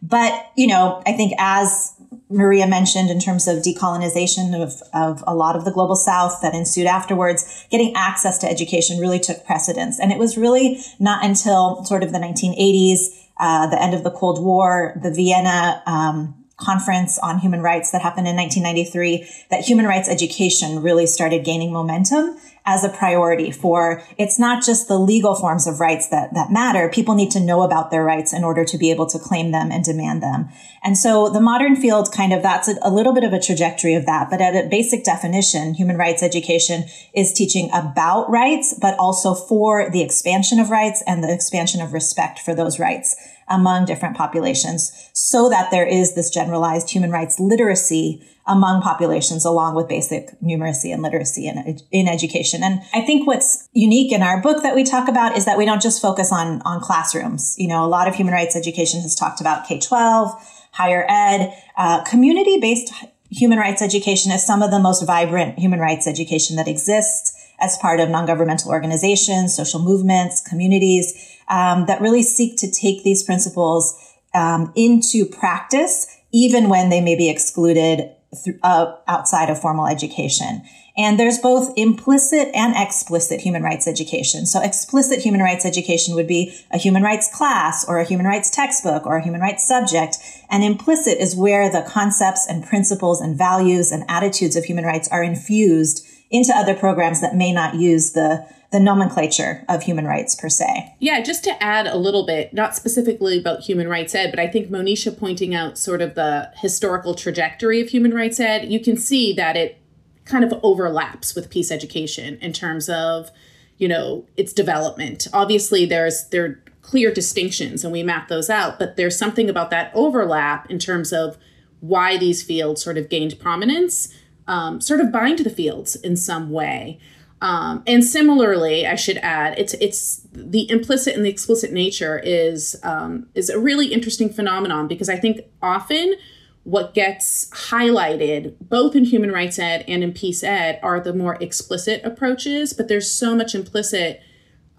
But, 0.00 0.52
you 0.54 0.66
know, 0.66 1.02
I 1.06 1.12
think 1.12 1.32
as 1.38 1.93
Maria 2.34 2.66
mentioned 2.66 3.10
in 3.10 3.20
terms 3.20 3.46
of 3.46 3.58
decolonization 3.58 4.60
of, 4.60 4.82
of 4.92 5.22
a 5.26 5.34
lot 5.34 5.56
of 5.56 5.64
the 5.64 5.70
global 5.70 5.96
south 5.96 6.40
that 6.42 6.54
ensued 6.54 6.86
afterwards, 6.86 7.66
getting 7.70 7.94
access 7.94 8.38
to 8.38 8.50
education 8.50 8.98
really 8.98 9.20
took 9.20 9.44
precedence. 9.46 10.00
And 10.00 10.12
it 10.12 10.18
was 10.18 10.36
really 10.36 10.80
not 10.98 11.24
until 11.24 11.84
sort 11.84 12.02
of 12.02 12.12
the 12.12 12.18
1980s, 12.18 13.26
uh, 13.38 13.68
the 13.68 13.80
end 13.80 13.94
of 13.94 14.04
the 14.04 14.10
Cold 14.10 14.42
War, 14.42 15.00
the 15.02 15.10
Vienna 15.10 15.82
um, 15.86 16.44
conference 16.56 17.18
on 17.18 17.38
human 17.38 17.60
rights 17.60 17.90
that 17.90 18.02
happened 18.02 18.28
in 18.28 18.36
1993 18.36 19.28
that 19.50 19.64
human 19.64 19.86
rights 19.86 20.08
education 20.08 20.82
really 20.82 21.06
started 21.06 21.44
gaining 21.44 21.72
momentum 21.72 22.36
as 22.66 22.82
a 22.82 22.88
priority 22.88 23.50
for 23.50 24.02
it's 24.16 24.38
not 24.38 24.64
just 24.64 24.88
the 24.88 24.98
legal 24.98 25.34
forms 25.34 25.66
of 25.66 25.80
rights 25.80 26.08
that, 26.08 26.32
that 26.32 26.50
matter. 26.50 26.88
People 26.88 27.14
need 27.14 27.30
to 27.30 27.40
know 27.40 27.62
about 27.62 27.90
their 27.90 28.02
rights 28.02 28.32
in 28.32 28.42
order 28.42 28.64
to 28.64 28.78
be 28.78 28.90
able 28.90 29.06
to 29.06 29.18
claim 29.18 29.50
them 29.50 29.70
and 29.70 29.84
demand 29.84 30.22
them. 30.22 30.48
And 30.82 30.96
so 30.96 31.28
the 31.28 31.40
modern 31.40 31.76
field 31.76 32.10
kind 32.10 32.32
of 32.32 32.42
that's 32.42 32.68
a, 32.68 32.76
a 32.80 32.90
little 32.90 33.12
bit 33.12 33.24
of 33.24 33.34
a 33.34 33.40
trajectory 33.40 33.94
of 33.94 34.06
that. 34.06 34.30
But 34.30 34.40
at 34.40 34.56
a 34.56 34.68
basic 34.68 35.04
definition, 35.04 35.74
human 35.74 35.98
rights 35.98 36.22
education 36.22 36.84
is 37.14 37.34
teaching 37.34 37.68
about 37.74 38.30
rights, 38.30 38.74
but 38.80 38.98
also 38.98 39.34
for 39.34 39.90
the 39.90 40.02
expansion 40.02 40.58
of 40.58 40.70
rights 40.70 41.02
and 41.06 41.22
the 41.22 41.32
expansion 41.32 41.82
of 41.82 41.92
respect 41.92 42.38
for 42.38 42.54
those 42.54 42.78
rights 42.78 43.14
among 43.46 43.84
different 43.84 44.16
populations 44.16 45.10
so 45.12 45.50
that 45.50 45.70
there 45.70 45.86
is 45.86 46.14
this 46.14 46.30
generalized 46.30 46.88
human 46.88 47.10
rights 47.10 47.38
literacy 47.38 48.26
among 48.46 48.82
populations 48.82 49.44
along 49.44 49.74
with 49.74 49.88
basic 49.88 50.38
numeracy 50.40 50.92
and 50.92 51.02
literacy 51.02 51.46
in, 51.46 51.78
in 51.90 52.06
education. 52.06 52.62
And 52.62 52.82
I 52.92 53.00
think 53.00 53.26
what's 53.26 53.68
unique 53.72 54.12
in 54.12 54.22
our 54.22 54.40
book 54.42 54.62
that 54.62 54.74
we 54.74 54.84
talk 54.84 55.08
about 55.08 55.36
is 55.36 55.46
that 55.46 55.56
we 55.56 55.64
don't 55.64 55.80
just 55.80 56.02
focus 56.02 56.30
on, 56.30 56.60
on 56.62 56.80
classrooms. 56.80 57.54
You 57.58 57.68
know, 57.68 57.84
a 57.84 57.88
lot 57.88 58.06
of 58.06 58.14
human 58.14 58.34
rights 58.34 58.54
education 58.54 59.00
has 59.00 59.14
talked 59.14 59.40
about 59.40 59.66
K-12, 59.66 60.38
higher 60.72 61.06
ed, 61.08 61.54
uh, 61.76 62.04
community 62.04 62.58
based 62.60 62.92
human 63.30 63.58
rights 63.58 63.82
education 63.82 64.30
is 64.30 64.46
some 64.46 64.62
of 64.62 64.70
the 64.70 64.78
most 64.78 65.04
vibrant 65.04 65.58
human 65.58 65.80
rights 65.80 66.06
education 66.06 66.56
that 66.56 66.68
exists 66.68 67.32
as 67.60 67.78
part 67.78 68.00
of 68.00 68.08
non-governmental 68.08 68.70
organizations, 68.70 69.56
social 69.56 69.80
movements, 69.80 70.40
communities 70.40 71.36
um, 71.48 71.86
that 71.86 72.00
really 72.00 72.22
seek 72.22 72.56
to 72.58 72.70
take 72.70 73.02
these 73.04 73.22
principles 73.22 73.98
um, 74.34 74.72
into 74.74 75.24
practice, 75.24 76.06
even 76.32 76.68
when 76.68 76.90
they 76.90 77.00
may 77.00 77.16
be 77.16 77.30
excluded 77.30 78.10
th- 78.42 78.56
uh, 78.62 78.94
outside 79.06 79.50
of 79.50 79.60
formal 79.60 79.86
education. 79.86 80.62
And 80.96 81.18
there's 81.18 81.38
both 81.38 81.72
implicit 81.76 82.50
and 82.54 82.74
explicit 82.76 83.40
human 83.40 83.62
rights 83.62 83.88
education. 83.88 84.46
So 84.46 84.62
explicit 84.62 85.20
human 85.20 85.40
rights 85.40 85.64
education 85.64 86.14
would 86.14 86.28
be 86.28 86.56
a 86.70 86.78
human 86.78 87.02
rights 87.02 87.28
class 87.34 87.84
or 87.88 87.98
a 87.98 88.04
human 88.04 88.26
rights 88.26 88.48
textbook 88.48 89.04
or 89.04 89.16
a 89.16 89.22
human 89.22 89.40
rights 89.40 89.66
subject. 89.66 90.18
And 90.48 90.62
implicit 90.62 91.18
is 91.18 91.34
where 91.34 91.68
the 91.68 91.82
concepts 91.82 92.46
and 92.48 92.64
principles 92.64 93.20
and 93.20 93.36
values 93.36 93.90
and 93.90 94.04
attitudes 94.08 94.54
of 94.54 94.64
human 94.64 94.84
rights 94.84 95.08
are 95.08 95.24
infused 95.24 96.06
into 96.30 96.52
other 96.54 96.74
programs 96.74 97.20
that 97.20 97.34
may 97.34 97.52
not 97.52 97.74
use 97.74 98.12
the 98.12 98.46
the 98.72 98.80
nomenclature 98.80 99.64
of 99.68 99.84
human 99.84 100.04
rights 100.04 100.34
per 100.34 100.48
se. 100.48 100.96
Yeah, 100.98 101.22
just 101.22 101.44
to 101.44 101.62
add 101.62 101.86
a 101.86 101.96
little 101.96 102.26
bit, 102.26 102.52
not 102.52 102.74
specifically 102.74 103.38
about 103.38 103.60
human 103.60 103.86
rights 103.86 104.16
ed, 104.16 104.32
but 104.32 104.40
I 104.40 104.48
think 104.48 104.68
Monisha 104.68 105.16
pointing 105.16 105.54
out 105.54 105.78
sort 105.78 106.02
of 106.02 106.16
the 106.16 106.50
historical 106.56 107.14
trajectory 107.14 107.80
of 107.80 107.90
human 107.90 108.12
rights 108.12 108.40
ed, 108.40 108.72
you 108.72 108.80
can 108.80 108.96
see 108.96 109.32
that 109.34 109.56
it 109.56 109.80
kind 110.24 110.42
of 110.42 110.52
overlaps 110.64 111.36
with 111.36 111.50
peace 111.50 111.70
education 111.70 112.36
in 112.40 112.52
terms 112.52 112.88
of, 112.88 113.30
you 113.78 113.86
know, 113.86 114.26
its 114.36 114.52
development. 114.52 115.28
Obviously 115.32 115.86
there's 115.86 116.26
there 116.30 116.44
are 116.44 116.62
clear 116.82 117.12
distinctions 117.12 117.84
and 117.84 117.92
we 117.92 118.02
map 118.02 118.26
those 118.26 118.50
out, 118.50 118.80
but 118.80 118.96
there's 118.96 119.16
something 119.16 119.48
about 119.48 119.70
that 119.70 119.92
overlap 119.94 120.68
in 120.68 120.80
terms 120.80 121.12
of 121.12 121.38
why 121.78 122.16
these 122.16 122.42
fields 122.42 122.82
sort 122.82 122.98
of 122.98 123.08
gained 123.08 123.38
prominence, 123.38 124.12
um, 124.46 124.80
sort 124.80 125.00
of 125.00 125.10
bind 125.10 125.40
the 125.40 125.50
fields 125.50 125.96
in 125.96 126.16
some 126.16 126.50
way. 126.50 126.98
Um, 127.40 127.82
and 127.86 128.02
similarly, 128.02 128.86
I 128.86 128.94
should 128.94 129.18
add, 129.18 129.58
it's 129.58 129.74
it's 129.74 130.22
the 130.32 130.70
implicit 130.70 131.14
and 131.14 131.24
the 131.24 131.30
explicit 131.30 131.72
nature 131.72 132.18
is 132.18 132.76
um, 132.82 133.26
is 133.34 133.50
a 133.50 133.58
really 133.58 133.92
interesting 133.92 134.30
phenomenon 134.30 134.88
because 134.88 135.08
I 135.08 135.16
think 135.16 135.40
often 135.60 136.14
what 136.62 136.94
gets 136.94 137.50
highlighted 137.50 138.56
both 138.60 138.96
in 138.96 139.04
human 139.04 139.30
rights 139.30 139.58
ed 139.58 139.84
and 139.86 140.02
in 140.02 140.12
peace 140.12 140.42
ed 140.42 140.80
are 140.82 140.98
the 140.98 141.12
more 141.12 141.34
explicit 141.34 142.00
approaches, 142.02 142.72
but 142.72 142.88
there's 142.88 143.10
so 143.10 143.36
much 143.36 143.54
implicit 143.54 144.22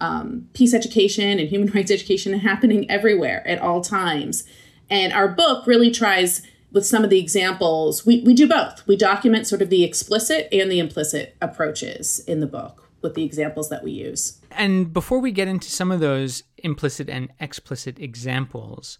um, 0.00 0.48
peace 0.52 0.74
education 0.74 1.38
and 1.38 1.48
human 1.48 1.70
rights 1.74 1.90
education 1.90 2.36
happening 2.40 2.90
everywhere 2.90 3.46
at 3.46 3.60
all 3.60 3.80
times. 3.80 4.42
And 4.90 5.12
our 5.12 5.28
book 5.28 5.66
really 5.66 5.90
tries 5.90 6.42
with 6.72 6.86
some 6.86 7.04
of 7.04 7.10
the 7.10 7.18
examples, 7.18 8.04
we, 8.04 8.22
we 8.22 8.34
do 8.34 8.48
both. 8.48 8.86
We 8.86 8.96
document 8.96 9.46
sort 9.46 9.62
of 9.62 9.70
the 9.70 9.84
explicit 9.84 10.48
and 10.52 10.70
the 10.70 10.78
implicit 10.78 11.36
approaches 11.40 12.20
in 12.20 12.40
the 12.40 12.46
book 12.46 12.90
with 13.02 13.14
the 13.14 13.24
examples 13.24 13.68
that 13.68 13.84
we 13.84 13.92
use. 13.92 14.40
And 14.50 14.92
before 14.92 15.20
we 15.20 15.32
get 15.32 15.48
into 15.48 15.70
some 15.70 15.90
of 15.90 16.00
those 16.00 16.42
implicit 16.58 17.08
and 17.08 17.30
explicit 17.40 17.98
examples, 17.98 18.98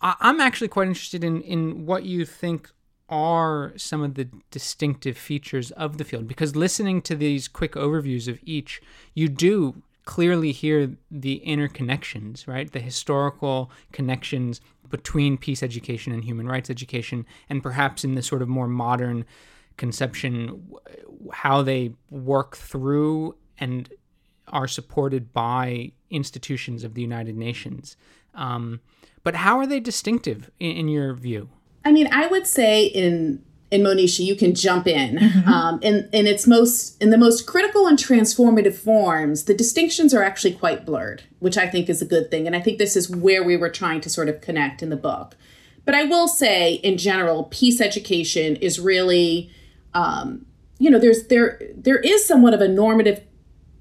I'm 0.00 0.40
actually 0.40 0.68
quite 0.68 0.88
interested 0.88 1.24
in, 1.24 1.42
in 1.42 1.84
what 1.84 2.04
you 2.04 2.24
think 2.24 2.70
are 3.08 3.72
some 3.76 4.02
of 4.02 4.14
the 4.14 4.28
distinctive 4.50 5.16
features 5.16 5.70
of 5.72 5.96
the 5.98 6.04
field 6.04 6.28
because 6.28 6.54
listening 6.54 7.00
to 7.02 7.14
these 7.14 7.48
quick 7.48 7.72
overviews 7.72 8.28
of 8.28 8.38
each, 8.42 8.82
you 9.14 9.28
do 9.28 9.82
clearly 10.08 10.52
hear 10.52 10.96
the 11.10 11.42
interconnections, 11.46 12.48
right? 12.48 12.72
The 12.72 12.80
historical 12.80 13.70
connections 13.92 14.62
between 14.88 15.36
peace 15.36 15.62
education 15.62 16.14
and 16.14 16.24
human 16.24 16.48
rights 16.48 16.70
education, 16.70 17.26
and 17.50 17.62
perhaps 17.62 18.04
in 18.04 18.14
the 18.14 18.22
sort 18.22 18.40
of 18.40 18.48
more 18.48 18.66
modern 18.66 19.26
conception, 19.76 20.72
how 21.30 21.60
they 21.60 21.92
work 22.10 22.56
through 22.56 23.36
and 23.58 23.92
are 24.46 24.66
supported 24.66 25.34
by 25.34 25.92
institutions 26.08 26.84
of 26.84 26.94
the 26.94 27.02
United 27.02 27.36
Nations. 27.36 27.98
Um, 28.34 28.80
but 29.24 29.34
how 29.34 29.58
are 29.58 29.66
they 29.66 29.78
distinctive 29.78 30.50
in, 30.58 30.70
in 30.70 30.88
your 30.88 31.12
view? 31.12 31.50
I 31.84 31.92
mean, 31.92 32.08
I 32.10 32.28
would 32.28 32.46
say 32.46 32.86
in 32.86 33.44
in 33.70 33.82
Monisha, 33.82 34.24
you 34.24 34.34
can 34.34 34.54
jump 34.54 34.86
in. 34.86 35.16
Mm-hmm. 35.18 35.48
Um, 35.48 35.78
in, 35.82 36.08
in 36.12 36.26
its 36.26 36.46
most 36.46 37.00
in 37.02 37.10
the 37.10 37.18
most 37.18 37.46
critical 37.46 37.86
and 37.86 37.98
transformative 37.98 38.74
forms, 38.74 39.44
the 39.44 39.54
distinctions 39.54 40.14
are 40.14 40.22
actually 40.22 40.54
quite 40.54 40.86
blurred, 40.86 41.22
which 41.38 41.58
I 41.58 41.68
think 41.68 41.88
is 41.88 42.00
a 42.00 42.06
good 42.06 42.30
thing. 42.30 42.46
And 42.46 42.56
I 42.56 42.60
think 42.60 42.78
this 42.78 42.96
is 42.96 43.10
where 43.10 43.44
we 43.44 43.56
were 43.56 43.68
trying 43.68 44.00
to 44.02 44.10
sort 44.10 44.28
of 44.28 44.40
connect 44.40 44.82
in 44.82 44.88
the 44.88 44.96
book. 44.96 45.36
But 45.84 45.94
I 45.94 46.04
will 46.04 46.28
say, 46.28 46.74
in 46.74 46.98
general, 46.98 47.44
peace 47.44 47.80
education 47.80 48.56
is 48.56 48.78
really, 48.78 49.50
um, 49.94 50.44
you 50.78 50.90
know, 50.90 50.98
there's 50.98 51.26
there 51.28 51.60
there 51.74 51.98
is 51.98 52.26
somewhat 52.26 52.54
of 52.54 52.60
a 52.60 52.68
normative 52.68 53.22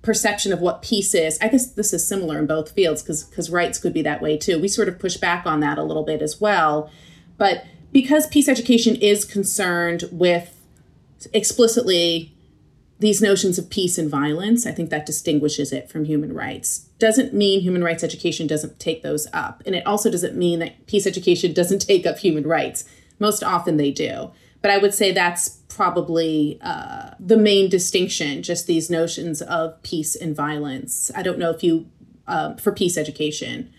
perception 0.01 0.53
of 0.53 0.61
what 0.61 0.81
peace 0.81 1.13
is. 1.13 1.37
I 1.41 1.47
guess 1.49 1.71
this 1.71 1.93
is 1.93 2.07
similar 2.07 2.39
in 2.39 2.47
both 2.47 2.71
fields 2.71 3.03
because 3.03 3.23
because 3.23 3.49
rights 3.49 3.77
could 3.79 3.93
be 3.93 4.01
that 4.03 4.21
way 4.21 4.37
too. 4.37 4.59
We 4.59 4.67
sort 4.67 4.89
of 4.89 4.99
push 4.99 5.17
back 5.17 5.45
on 5.45 5.61
that 5.61 5.77
a 5.77 5.83
little 5.83 6.03
bit 6.03 6.21
as 6.21 6.41
well, 6.41 6.89
but 7.37 7.65
because 7.91 8.27
peace 8.27 8.47
education 8.47 8.95
is 8.95 9.25
concerned 9.25 10.05
with 10.11 10.53
explicitly 11.33 12.33
these 12.99 13.21
notions 13.21 13.57
of 13.59 13.69
peace 13.69 13.97
and 13.97 14.09
violence, 14.09 14.65
I 14.65 14.71
think 14.71 14.89
that 14.89 15.05
distinguishes 15.05 15.71
it 15.71 15.89
from 15.89 16.05
human 16.05 16.33
rights. 16.33 16.79
Doesn't 16.99 17.33
mean 17.33 17.61
human 17.61 17.83
rights 17.83 18.03
education 18.03 18.47
doesn't 18.47 18.79
take 18.79 19.03
those 19.03 19.27
up. 19.33 19.61
And 19.65 19.75
it 19.75 19.85
also 19.85 20.09
doesn't 20.09 20.35
mean 20.35 20.59
that 20.59 20.87
peace 20.87 21.05
education 21.05 21.53
doesn't 21.53 21.79
take 21.79 22.07
up 22.07 22.17
human 22.17 22.47
rights. 22.47 22.85
Most 23.19 23.43
often 23.43 23.77
they 23.77 23.91
do. 23.91 24.31
But 24.61 24.71
I 24.71 24.79
would 24.79 24.93
say 24.93 25.11
that's 25.11 25.49
probably 25.69 26.57
uh, 26.61 27.11
the 27.19 27.37
main 27.37 27.69
distinction, 27.69 28.41
just 28.41 28.65
these 28.65 28.89
notions 28.89 29.43
of 29.43 29.81
peace 29.83 30.15
and 30.15 30.35
violence. 30.35 31.11
I 31.15 31.21
don't 31.21 31.37
know 31.37 31.51
if 31.51 31.63
you, 31.63 31.87
uh, 32.27 32.55
for 32.55 32.71
peace 32.71 32.97
education, 32.97 33.71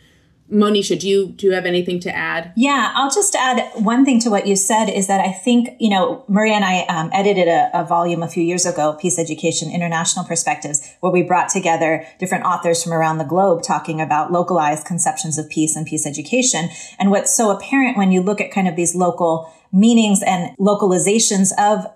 Monisha, 0.51 0.99
do 0.99 1.07
you 1.07 1.29
do 1.29 1.47
you 1.47 1.53
have 1.53 1.67
anything 1.67 2.01
to 2.01 2.15
add? 2.15 2.53
Yeah, 2.57 2.93
I'll 2.95 3.11
just 3.11 3.35
add 3.35 3.71
one 3.75 4.05
thing 4.07 4.19
to 4.21 4.31
what 4.31 4.47
you 4.47 4.57
said 4.57 4.87
is 4.87 5.07
that 5.07 5.21
I 5.21 5.31
think 5.31 5.77
you 5.79 5.91
know 5.91 6.25
Maria 6.27 6.55
and 6.55 6.65
I 6.65 6.85
um, 6.85 7.11
edited 7.13 7.49
a, 7.49 7.71
a, 7.75 7.85
volume 7.85 8.23
a 8.23 8.29
few 8.29 8.43
years 8.43 8.65
ago, 8.65 8.97
Peace 8.99 9.19
Education: 9.19 9.71
International 9.71 10.25
Perspectives, 10.25 10.97
where 11.01 11.13
we 11.13 11.23
brought 11.23 11.51
together 11.51 12.07
different 12.19 12.45
authors 12.45 12.83
from 12.83 12.95
around 12.95 13.19
the 13.19 13.25
globe 13.25 13.63
talking 13.63 14.01
about 14.01 14.33
localized 14.33 14.87
conceptions 14.87 15.37
of 15.37 15.51
peace 15.51 15.77
and 15.77 15.87
peace 15.87 16.07
education. 16.07 16.71
And 16.99 17.11
what's 17.11 17.37
so 17.37 17.51
apparent 17.51 17.99
when 17.99 18.11
you 18.11 18.23
look 18.23 18.41
at 18.41 18.51
kind 18.51 18.69
of 18.69 18.75
these 18.75 18.95
local 18.95 19.53
meanings 19.71 20.23
and 20.27 20.57
localizations 20.57 21.51
of 21.59 21.87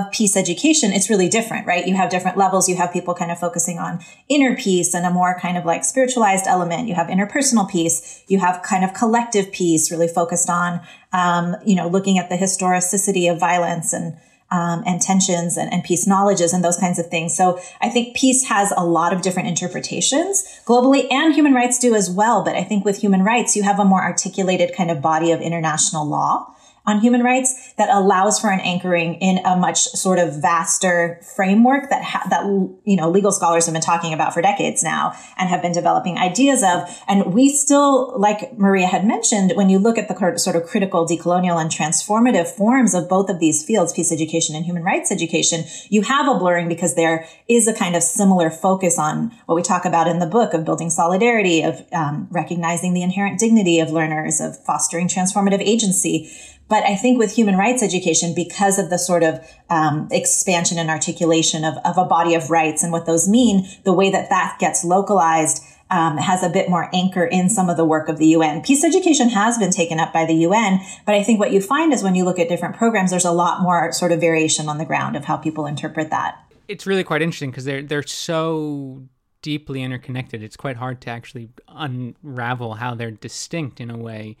of 0.00 0.10
peace 0.12 0.36
education, 0.36 0.92
it's 0.92 1.10
really 1.10 1.28
different, 1.28 1.66
right? 1.66 1.86
You 1.86 1.94
have 1.96 2.10
different 2.10 2.36
levels. 2.36 2.68
You 2.68 2.76
have 2.76 2.92
people 2.92 3.14
kind 3.14 3.30
of 3.30 3.38
focusing 3.38 3.78
on 3.78 4.00
inner 4.28 4.56
peace 4.56 4.94
and 4.94 5.06
a 5.06 5.10
more 5.10 5.38
kind 5.38 5.56
of 5.56 5.64
like 5.64 5.84
spiritualized 5.84 6.46
element. 6.46 6.88
You 6.88 6.94
have 6.94 7.08
interpersonal 7.08 7.68
peace. 7.70 8.22
You 8.28 8.38
have 8.38 8.62
kind 8.62 8.84
of 8.84 8.94
collective 8.94 9.52
peace, 9.52 9.90
really 9.90 10.08
focused 10.08 10.50
on, 10.50 10.80
um, 11.12 11.56
you 11.64 11.74
know, 11.74 11.88
looking 11.88 12.18
at 12.18 12.28
the 12.28 12.36
historicity 12.36 13.28
of 13.28 13.38
violence 13.38 13.92
and, 13.92 14.16
um, 14.50 14.82
and 14.86 15.00
tensions 15.00 15.56
and, 15.56 15.72
and 15.72 15.82
peace 15.82 16.06
knowledges 16.06 16.52
and 16.52 16.62
those 16.62 16.76
kinds 16.76 16.98
of 16.98 17.06
things. 17.06 17.34
So 17.36 17.58
I 17.80 17.88
think 17.88 18.16
peace 18.16 18.48
has 18.48 18.72
a 18.76 18.84
lot 18.84 19.12
of 19.12 19.22
different 19.22 19.48
interpretations 19.48 20.44
globally 20.66 21.10
and 21.10 21.34
human 21.34 21.54
rights 21.54 21.78
do 21.78 21.94
as 21.94 22.10
well. 22.10 22.44
But 22.44 22.56
I 22.56 22.62
think 22.62 22.84
with 22.84 22.98
human 22.98 23.24
rights, 23.24 23.56
you 23.56 23.62
have 23.62 23.80
a 23.80 23.84
more 23.84 24.02
articulated 24.02 24.74
kind 24.76 24.90
of 24.90 25.00
body 25.00 25.32
of 25.32 25.40
international 25.40 26.06
law 26.06 26.54
on 26.86 27.00
human 27.00 27.22
rights 27.22 27.74
that 27.78 27.88
allows 27.88 28.40
for 28.40 28.50
an 28.50 28.60
anchoring 28.60 29.14
in 29.14 29.38
a 29.44 29.56
much 29.56 29.78
sort 29.78 30.18
of 30.18 30.40
vaster 30.40 31.20
framework 31.36 31.90
that 31.90 32.02
ha- 32.02 32.26
that 32.30 32.44
you 32.84 32.96
know 32.96 33.08
legal 33.10 33.32
scholars 33.32 33.66
have 33.66 33.72
been 33.72 33.82
talking 33.82 34.12
about 34.12 34.34
for 34.34 34.42
decades 34.42 34.82
now 34.82 35.12
and 35.36 35.48
have 35.48 35.62
been 35.62 35.72
developing 35.72 36.18
ideas 36.18 36.62
of. 36.62 36.88
And 37.08 37.32
we 37.32 37.48
still 37.50 38.18
like 38.18 38.56
Maria 38.58 38.86
had 38.86 39.06
mentioned 39.06 39.52
when 39.54 39.68
you 39.68 39.78
look 39.78 39.98
at 39.98 40.08
the 40.08 40.38
sort 40.38 40.56
of 40.56 40.64
critical 40.64 41.06
decolonial 41.06 41.60
and 41.60 41.70
transformative 41.70 42.48
forms 42.48 42.94
of 42.94 43.08
both 43.08 43.28
of 43.28 43.38
these 43.38 43.64
fields 43.64 43.92
peace 43.92 44.12
education 44.12 44.54
and 44.54 44.64
human 44.64 44.82
rights 44.82 45.10
education 45.10 45.64
you 45.88 46.02
have 46.02 46.28
a 46.28 46.38
blurring 46.38 46.68
because 46.68 46.94
there 46.94 47.26
is 47.48 47.66
a 47.66 47.74
kind 47.74 47.96
of 47.96 48.02
similar 48.02 48.50
focus 48.50 48.98
on 48.98 49.30
what 49.46 49.54
we 49.54 49.62
talk 49.62 49.84
about 49.84 50.06
in 50.06 50.18
the 50.18 50.26
book 50.26 50.54
of 50.54 50.64
building 50.64 50.90
solidarity 50.90 51.62
of 51.62 51.82
um, 51.92 52.28
recognizing 52.30 52.94
the 52.94 53.02
inherent 53.02 53.38
dignity 53.38 53.80
of 53.80 53.90
learners 53.90 54.40
of 54.40 54.56
fostering 54.64 55.08
transformative 55.08 55.60
agency 55.60 56.30
but 56.68 56.84
I 56.84 56.96
think 56.96 57.18
with 57.18 57.34
human 57.34 57.56
rights 57.56 57.82
education, 57.82 58.34
because 58.34 58.78
of 58.78 58.90
the 58.90 58.98
sort 58.98 59.22
of 59.22 59.40
um, 59.68 60.08
expansion 60.10 60.78
and 60.78 60.88
articulation 60.88 61.64
of, 61.64 61.74
of 61.84 61.98
a 61.98 62.04
body 62.04 62.34
of 62.34 62.50
rights 62.50 62.82
and 62.82 62.92
what 62.92 63.06
those 63.06 63.28
mean, 63.28 63.66
the 63.84 63.92
way 63.92 64.10
that 64.10 64.30
that 64.30 64.56
gets 64.58 64.84
localized 64.84 65.62
um, 65.92 66.16
has 66.16 66.42
a 66.42 66.48
bit 66.48 66.70
more 66.70 66.88
anchor 66.94 67.24
in 67.24 67.50
some 67.50 67.68
of 67.68 67.76
the 67.76 67.84
work 67.84 68.08
of 68.08 68.16
the 68.16 68.28
UN. 68.28 68.62
Peace 68.62 68.82
education 68.82 69.28
has 69.28 69.58
been 69.58 69.70
taken 69.70 70.00
up 70.00 70.12
by 70.12 70.24
the 70.24 70.34
UN, 70.34 70.80
but 71.04 71.14
I 71.14 71.22
think 71.22 71.38
what 71.38 71.52
you 71.52 71.60
find 71.60 71.92
is 71.92 72.02
when 72.02 72.14
you 72.14 72.24
look 72.24 72.38
at 72.38 72.48
different 72.48 72.76
programs, 72.76 73.10
there's 73.10 73.26
a 73.26 73.32
lot 73.32 73.60
more 73.60 73.92
sort 73.92 74.10
of 74.10 74.18
variation 74.18 74.68
on 74.68 74.78
the 74.78 74.86
ground 74.86 75.16
of 75.16 75.26
how 75.26 75.36
people 75.36 75.66
interpret 75.66 76.08
that. 76.08 76.38
It's 76.68 76.86
really 76.86 77.04
quite 77.04 77.20
interesting 77.20 77.50
because 77.50 77.66
they're 77.66 77.82
they're 77.82 78.02
so 78.02 79.02
deeply 79.42 79.82
interconnected. 79.82 80.42
It's 80.42 80.56
quite 80.56 80.76
hard 80.76 81.02
to 81.02 81.10
actually 81.10 81.50
unravel 81.68 82.74
how 82.74 82.94
they're 82.94 83.10
distinct 83.10 83.80
in 83.80 83.90
a 83.90 83.98
way 83.98 84.38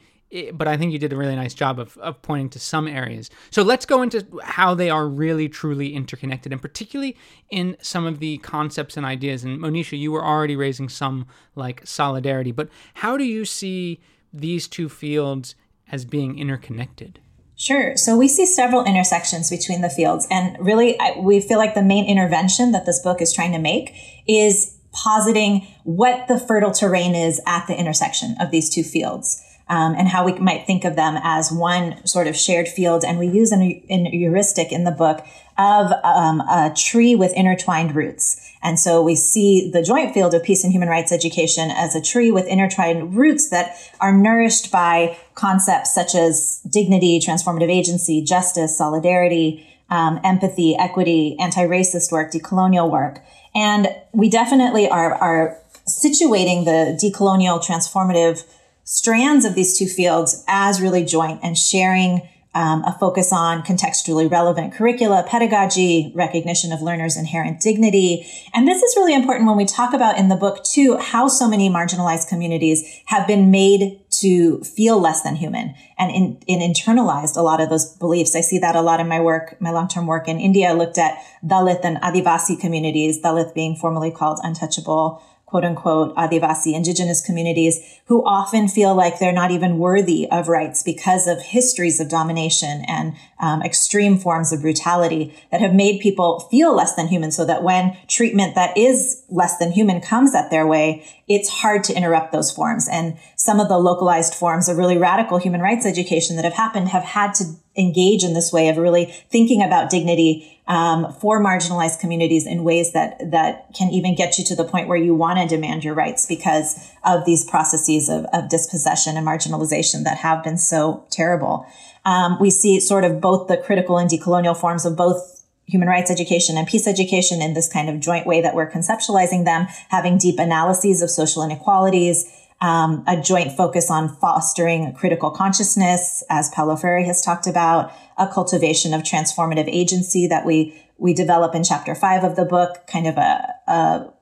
but 0.54 0.66
I 0.66 0.76
think 0.76 0.92
you 0.92 0.98
did 0.98 1.12
a 1.12 1.16
really 1.16 1.36
nice 1.36 1.52
job 1.52 1.78
of, 1.78 1.96
of 1.98 2.22
pointing 2.22 2.48
to 2.50 2.58
some 2.58 2.88
areas. 2.88 3.28
So 3.50 3.62
let's 3.62 3.84
go 3.84 4.02
into 4.02 4.26
how 4.42 4.74
they 4.74 4.88
are 4.88 5.06
really 5.06 5.48
truly 5.48 5.94
interconnected, 5.94 6.52
and 6.52 6.62
particularly 6.62 7.16
in 7.50 7.76
some 7.82 8.06
of 8.06 8.18
the 8.18 8.38
concepts 8.38 8.96
and 8.96 9.04
ideas. 9.04 9.44
And 9.44 9.58
Monisha, 9.58 9.98
you 9.98 10.10
were 10.10 10.24
already 10.24 10.56
raising 10.56 10.88
some 10.88 11.26
like 11.54 11.86
solidarity, 11.86 12.52
but 12.52 12.68
how 12.94 13.16
do 13.16 13.24
you 13.24 13.44
see 13.44 14.00
these 14.32 14.68
two 14.68 14.88
fields 14.88 15.54
as 15.90 16.06
being 16.06 16.38
interconnected? 16.38 17.20
Sure. 17.54 17.96
So 17.96 18.16
we 18.16 18.26
see 18.26 18.46
several 18.46 18.84
intersections 18.84 19.50
between 19.50 19.82
the 19.82 19.90
fields. 19.90 20.26
And 20.30 20.56
really, 20.58 20.98
I, 20.98 21.18
we 21.18 21.40
feel 21.40 21.58
like 21.58 21.74
the 21.74 21.82
main 21.82 22.06
intervention 22.06 22.72
that 22.72 22.86
this 22.86 23.00
book 23.00 23.20
is 23.20 23.32
trying 23.32 23.52
to 23.52 23.58
make 23.58 23.92
is 24.26 24.78
positing 24.92 25.66
what 25.84 26.26
the 26.28 26.38
fertile 26.38 26.72
terrain 26.72 27.14
is 27.14 27.40
at 27.46 27.66
the 27.66 27.78
intersection 27.78 28.34
of 28.40 28.50
these 28.50 28.68
two 28.68 28.82
fields 28.82 29.42
um, 29.72 29.94
and 29.96 30.06
how 30.06 30.22
we 30.22 30.34
might 30.34 30.66
think 30.66 30.84
of 30.84 30.96
them 30.96 31.18
as 31.22 31.50
one 31.50 32.06
sort 32.06 32.26
of 32.26 32.36
shared 32.36 32.68
field. 32.68 33.04
And 33.04 33.18
we 33.18 33.26
use 33.26 33.52
an, 33.52 33.62
an 33.88 34.04
heuristic 34.04 34.70
in 34.70 34.84
the 34.84 34.90
book 34.90 35.24
of 35.56 35.90
um, 36.04 36.40
a 36.42 36.74
tree 36.76 37.14
with 37.14 37.32
intertwined 37.32 37.96
roots. 37.96 38.52
And 38.62 38.78
so 38.78 39.02
we 39.02 39.14
see 39.14 39.70
the 39.70 39.82
joint 39.82 40.12
field 40.12 40.34
of 40.34 40.42
peace 40.42 40.62
and 40.62 40.74
human 40.74 40.90
rights 40.90 41.10
education 41.10 41.70
as 41.70 41.94
a 41.94 42.02
tree 42.02 42.30
with 42.30 42.46
intertwined 42.48 43.16
roots 43.16 43.48
that 43.48 43.76
are 43.98 44.12
nourished 44.12 44.70
by 44.70 45.16
concepts 45.34 45.94
such 45.94 46.14
as 46.14 46.60
dignity, 46.68 47.18
transformative 47.18 47.70
agency, 47.70 48.22
justice, 48.22 48.76
solidarity, 48.76 49.66
um, 49.88 50.20
empathy, 50.22 50.76
equity, 50.76 51.34
anti-racist 51.40 52.12
work, 52.12 52.30
decolonial 52.30 52.90
work. 52.90 53.20
And 53.54 53.88
we 54.12 54.28
definitely 54.28 54.86
are, 54.88 55.14
are 55.14 55.58
situating 55.88 56.66
the 56.66 56.98
decolonial 57.02 57.58
transformative 57.64 58.44
strands 58.84 59.44
of 59.44 59.54
these 59.54 59.78
two 59.78 59.86
fields 59.86 60.44
as 60.48 60.80
really 60.80 61.04
joint 61.04 61.40
and 61.42 61.56
sharing 61.56 62.28
um, 62.54 62.84
a 62.84 62.96
focus 63.00 63.32
on 63.32 63.62
contextually 63.62 64.30
relevant 64.30 64.74
curricula, 64.74 65.24
pedagogy, 65.26 66.12
recognition 66.14 66.70
of 66.72 66.82
learners' 66.82 67.16
inherent 67.16 67.60
dignity. 67.60 68.26
And 68.52 68.68
this 68.68 68.82
is 68.82 68.94
really 68.96 69.14
important 69.14 69.46
when 69.46 69.56
we 69.56 69.64
talk 69.64 69.94
about 69.94 70.18
in 70.18 70.28
the 70.28 70.36
book, 70.36 70.62
too, 70.62 70.98
how 70.98 71.28
so 71.28 71.48
many 71.48 71.70
marginalized 71.70 72.28
communities 72.28 73.00
have 73.06 73.26
been 73.26 73.50
made 73.50 74.00
to 74.10 74.60
feel 74.60 75.00
less 75.00 75.22
than 75.22 75.36
human 75.36 75.74
and 75.98 76.10
in, 76.10 76.38
in 76.46 76.60
internalized 76.60 77.36
a 77.36 77.42
lot 77.42 77.60
of 77.60 77.70
those 77.70 77.96
beliefs. 77.96 78.36
I 78.36 78.42
see 78.42 78.58
that 78.58 78.76
a 78.76 78.82
lot 78.82 79.00
in 79.00 79.08
my 79.08 79.20
work, 79.20 79.56
my 79.58 79.70
long-term 79.70 80.06
work 80.06 80.28
in 80.28 80.38
India. 80.38 80.68
I 80.68 80.72
looked 80.72 80.98
at 80.98 81.16
Dalit 81.42 81.80
and 81.84 81.96
Adivasi 82.02 82.60
communities, 82.60 83.22
Dalit 83.22 83.54
being 83.54 83.76
formerly 83.76 84.10
called 84.10 84.40
untouchable 84.42 85.22
quote 85.52 85.66
unquote 85.66 86.16
Adivasi 86.16 86.72
indigenous 86.72 87.20
communities 87.20 88.00
who 88.06 88.24
often 88.24 88.68
feel 88.68 88.94
like 88.94 89.18
they're 89.18 89.32
not 89.32 89.50
even 89.50 89.76
worthy 89.76 90.26
of 90.30 90.48
rights 90.48 90.82
because 90.82 91.26
of 91.26 91.42
histories 91.42 92.00
of 92.00 92.08
domination 92.08 92.82
and 92.88 93.14
um, 93.38 93.62
extreme 93.62 94.16
forms 94.16 94.50
of 94.50 94.62
brutality 94.62 95.38
that 95.50 95.60
have 95.60 95.74
made 95.74 96.00
people 96.00 96.40
feel 96.50 96.74
less 96.74 96.94
than 96.94 97.06
human 97.06 97.30
so 97.30 97.44
that 97.44 97.62
when 97.62 97.94
treatment 98.08 98.54
that 98.54 98.74
is 98.78 99.24
less 99.28 99.58
than 99.58 99.72
human 99.72 100.00
comes 100.00 100.34
at 100.34 100.50
their 100.50 100.66
way, 100.66 101.04
it's 101.28 101.50
hard 101.50 101.84
to 101.84 101.94
interrupt 101.94 102.32
those 102.32 102.50
forms. 102.50 102.88
And 102.90 103.18
some 103.36 103.60
of 103.60 103.68
the 103.68 103.76
localized 103.76 104.34
forms 104.34 104.70
of 104.70 104.78
really 104.78 104.96
radical 104.96 105.36
human 105.36 105.60
rights 105.60 105.84
education 105.84 106.36
that 106.36 106.46
have 106.46 106.54
happened 106.54 106.88
have 106.88 107.04
had 107.04 107.34
to 107.34 107.44
engage 107.76 108.24
in 108.24 108.32
this 108.32 108.52
way 108.54 108.70
of 108.70 108.78
really 108.78 109.04
thinking 109.30 109.62
about 109.62 109.90
dignity 109.90 110.61
um, 110.68 111.12
for 111.14 111.42
marginalized 111.42 111.98
communities 111.98 112.46
in 112.46 112.62
ways 112.62 112.92
that 112.92 113.18
that 113.30 113.66
can 113.74 113.90
even 113.90 114.14
get 114.14 114.38
you 114.38 114.44
to 114.44 114.54
the 114.54 114.64
point 114.64 114.88
where 114.88 114.96
you 114.96 115.14
want 115.14 115.38
to 115.38 115.46
demand 115.46 115.82
your 115.82 115.94
rights 115.94 116.24
because 116.26 116.90
of 117.04 117.24
these 117.24 117.44
processes 117.44 118.08
of, 118.08 118.24
of 118.32 118.48
dispossession 118.48 119.16
and 119.16 119.26
marginalization 119.26 120.04
that 120.04 120.18
have 120.18 120.42
been 120.44 120.58
so 120.58 121.04
terrible. 121.10 121.66
Um, 122.04 122.38
we 122.40 122.50
see 122.50 122.80
sort 122.80 123.04
of 123.04 123.20
both 123.20 123.48
the 123.48 123.56
critical 123.56 123.98
and 123.98 124.08
decolonial 124.08 124.56
forms 124.56 124.84
of 124.84 124.96
both 124.96 125.42
human 125.66 125.88
rights 125.88 126.10
education 126.10 126.56
and 126.58 126.66
peace 126.66 126.86
education 126.86 127.40
in 127.40 127.54
this 127.54 127.72
kind 127.72 127.88
of 127.88 128.00
joint 128.00 128.26
way 128.26 128.40
that 128.40 128.54
we're 128.54 128.70
conceptualizing 128.70 129.44
them, 129.44 129.66
having 129.88 130.18
deep 130.18 130.38
analyses 130.38 131.02
of 131.02 131.10
social 131.10 131.42
inequalities, 131.42 132.30
um, 132.62 133.02
a 133.08 133.20
joint 133.20 133.52
focus 133.52 133.90
on 133.90 134.08
fostering 134.08 134.94
critical 134.94 135.30
consciousness, 135.32 136.22
as 136.30 136.48
Paulo 136.50 136.76
Freire 136.76 137.04
has 137.04 137.20
talked 137.20 137.48
about, 137.48 137.92
a 138.16 138.26
cultivation 138.28 138.94
of 138.94 139.02
transformative 139.02 139.68
agency 139.68 140.26
that 140.28 140.46
we 140.46 140.78
we 140.96 141.12
develop 141.12 141.56
in 141.56 141.64
chapter 141.64 141.96
five 141.96 142.22
of 142.22 142.36
the 142.36 142.44
book, 142.44 142.86
kind 142.86 143.08
of 143.08 143.18
a, 143.18 143.54
a 143.66 144.12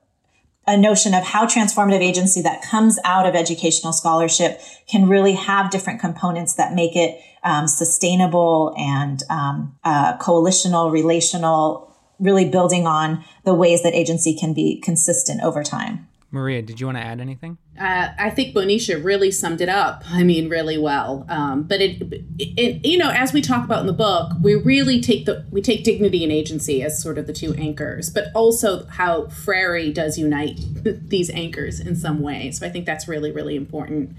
a 0.67 0.77
notion 0.77 1.13
of 1.15 1.25
how 1.25 1.45
transformative 1.45 2.01
agency 2.01 2.41
that 2.41 2.63
comes 2.63 2.99
out 3.05 3.27
of 3.27 3.35
educational 3.35 3.93
scholarship 3.93 4.61
can 4.89 5.09
really 5.09 5.33
have 5.35 5.71
different 5.71 6.01
components 6.01 6.55
that 6.55 6.75
make 6.75 6.97
it 6.97 7.21
um, 7.43 7.67
sustainable 7.67 8.75
and 8.79 9.23
um, 9.29 9.77
uh, 9.85 10.17
coalitional, 10.19 10.93
relational, 10.93 11.95
really 12.19 12.49
building 12.49 12.87
on 12.87 13.25
the 13.45 13.55
ways 13.55 13.83
that 13.83 13.95
agency 13.95 14.35
can 14.35 14.55
be 14.55 14.81
consistent 14.81 15.43
over 15.43 15.63
time. 15.63 16.07
Maria, 16.33 16.63
did 16.63 16.79
you 16.81 16.87
want 16.87 16.97
to 16.97 17.03
add 17.03 17.21
anything? 17.21 17.59
Uh, 17.79 18.09
I 18.19 18.31
think 18.31 18.55
Monisha 18.55 19.03
really 19.03 19.33
summed 19.33 19.61
it 19.61 19.69
up. 19.69 20.05
I 20.07 20.23
mean, 20.23 20.49
really 20.49 20.79
well. 20.79 21.27
Um, 21.29 21.65
but 21.65 21.81
it, 21.81 22.01
it, 22.39 22.87
you 22.87 22.99
know, 22.99 23.11
as 23.11 23.33
we 23.33 23.41
talk 23.41 23.65
about 23.65 23.81
in 23.81 23.87
the 23.87 23.93
book, 23.93 24.33
we 24.41 24.55
really 24.55 25.01
take 25.01 25.27
the 25.27 25.45
we 25.51 25.61
take 25.61 25.83
dignity 25.83 26.23
and 26.23 26.33
agency 26.33 26.83
as 26.83 27.03
sort 27.03 27.19
of 27.19 27.27
the 27.27 27.33
two 27.33 27.55
anchors, 27.55 28.11
but 28.11 28.27
also 28.35 28.87
how 28.87 29.27
Freire 29.27 29.93
does 29.93 30.19
unite 30.19 30.61
these 31.09 31.31
anchors 31.31 31.81
in 31.81 31.97
some 31.97 32.21
way. 32.21 32.53
So 32.53 32.65
I 32.65 32.71
think 32.71 32.87
that's 32.87 33.09
really 33.09 33.33
really 33.33 33.57
important. 33.57 34.17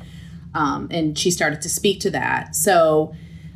Um, 0.54 0.89
and 0.91 1.17
she 1.17 1.32
started 1.32 1.62
to 1.62 1.69
speak 1.69 2.02
to 2.02 2.12
that. 2.12 2.56
So 2.58 3.15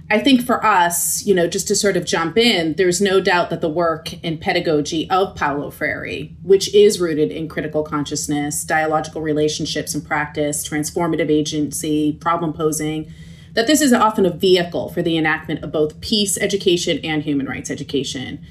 I 0.09 0.19
think 0.19 0.45
for 0.45 0.63
us, 0.63 1.25
you 1.25 1.33
know, 1.33 1.47
just 1.47 1.67
to 1.69 1.75
sort 1.75 1.97
of 1.97 2.05
jump 2.05 2.37
in, 2.37 2.75
there's 2.75 3.01
no 3.01 3.19
doubt 3.19 3.49
that 3.49 3.61
the 3.61 3.69
work 3.69 4.13
and 4.23 4.39
pedagogy 4.39 5.09
of 5.09 5.35
Paulo 5.35 5.71
Freire, 5.71 6.29
which 6.43 6.73
is 6.75 6.99
rooted 6.99 7.31
in 7.31 7.47
critical 7.47 7.81
consciousness, 7.81 8.63
dialogical 8.63 9.23
relationships 9.23 9.95
and 9.95 10.05
practice, 10.05 10.67
transformative 10.67 11.31
agency, 11.31 12.13
problem 12.21 12.53
posing, 12.53 13.11
that 13.53 13.65
this 13.65 13.81
is 13.81 13.93
often 13.93 14.27
a 14.27 14.29
vehicle 14.29 14.89
for 14.89 15.01
the 15.01 15.17
enactment 15.17 15.63
of 15.63 15.71
both 15.71 15.99
peace 16.01 16.37
education 16.37 16.99
and 17.03 17.23
human 17.23 17.47
rights 17.47 17.71
education. 17.71 18.45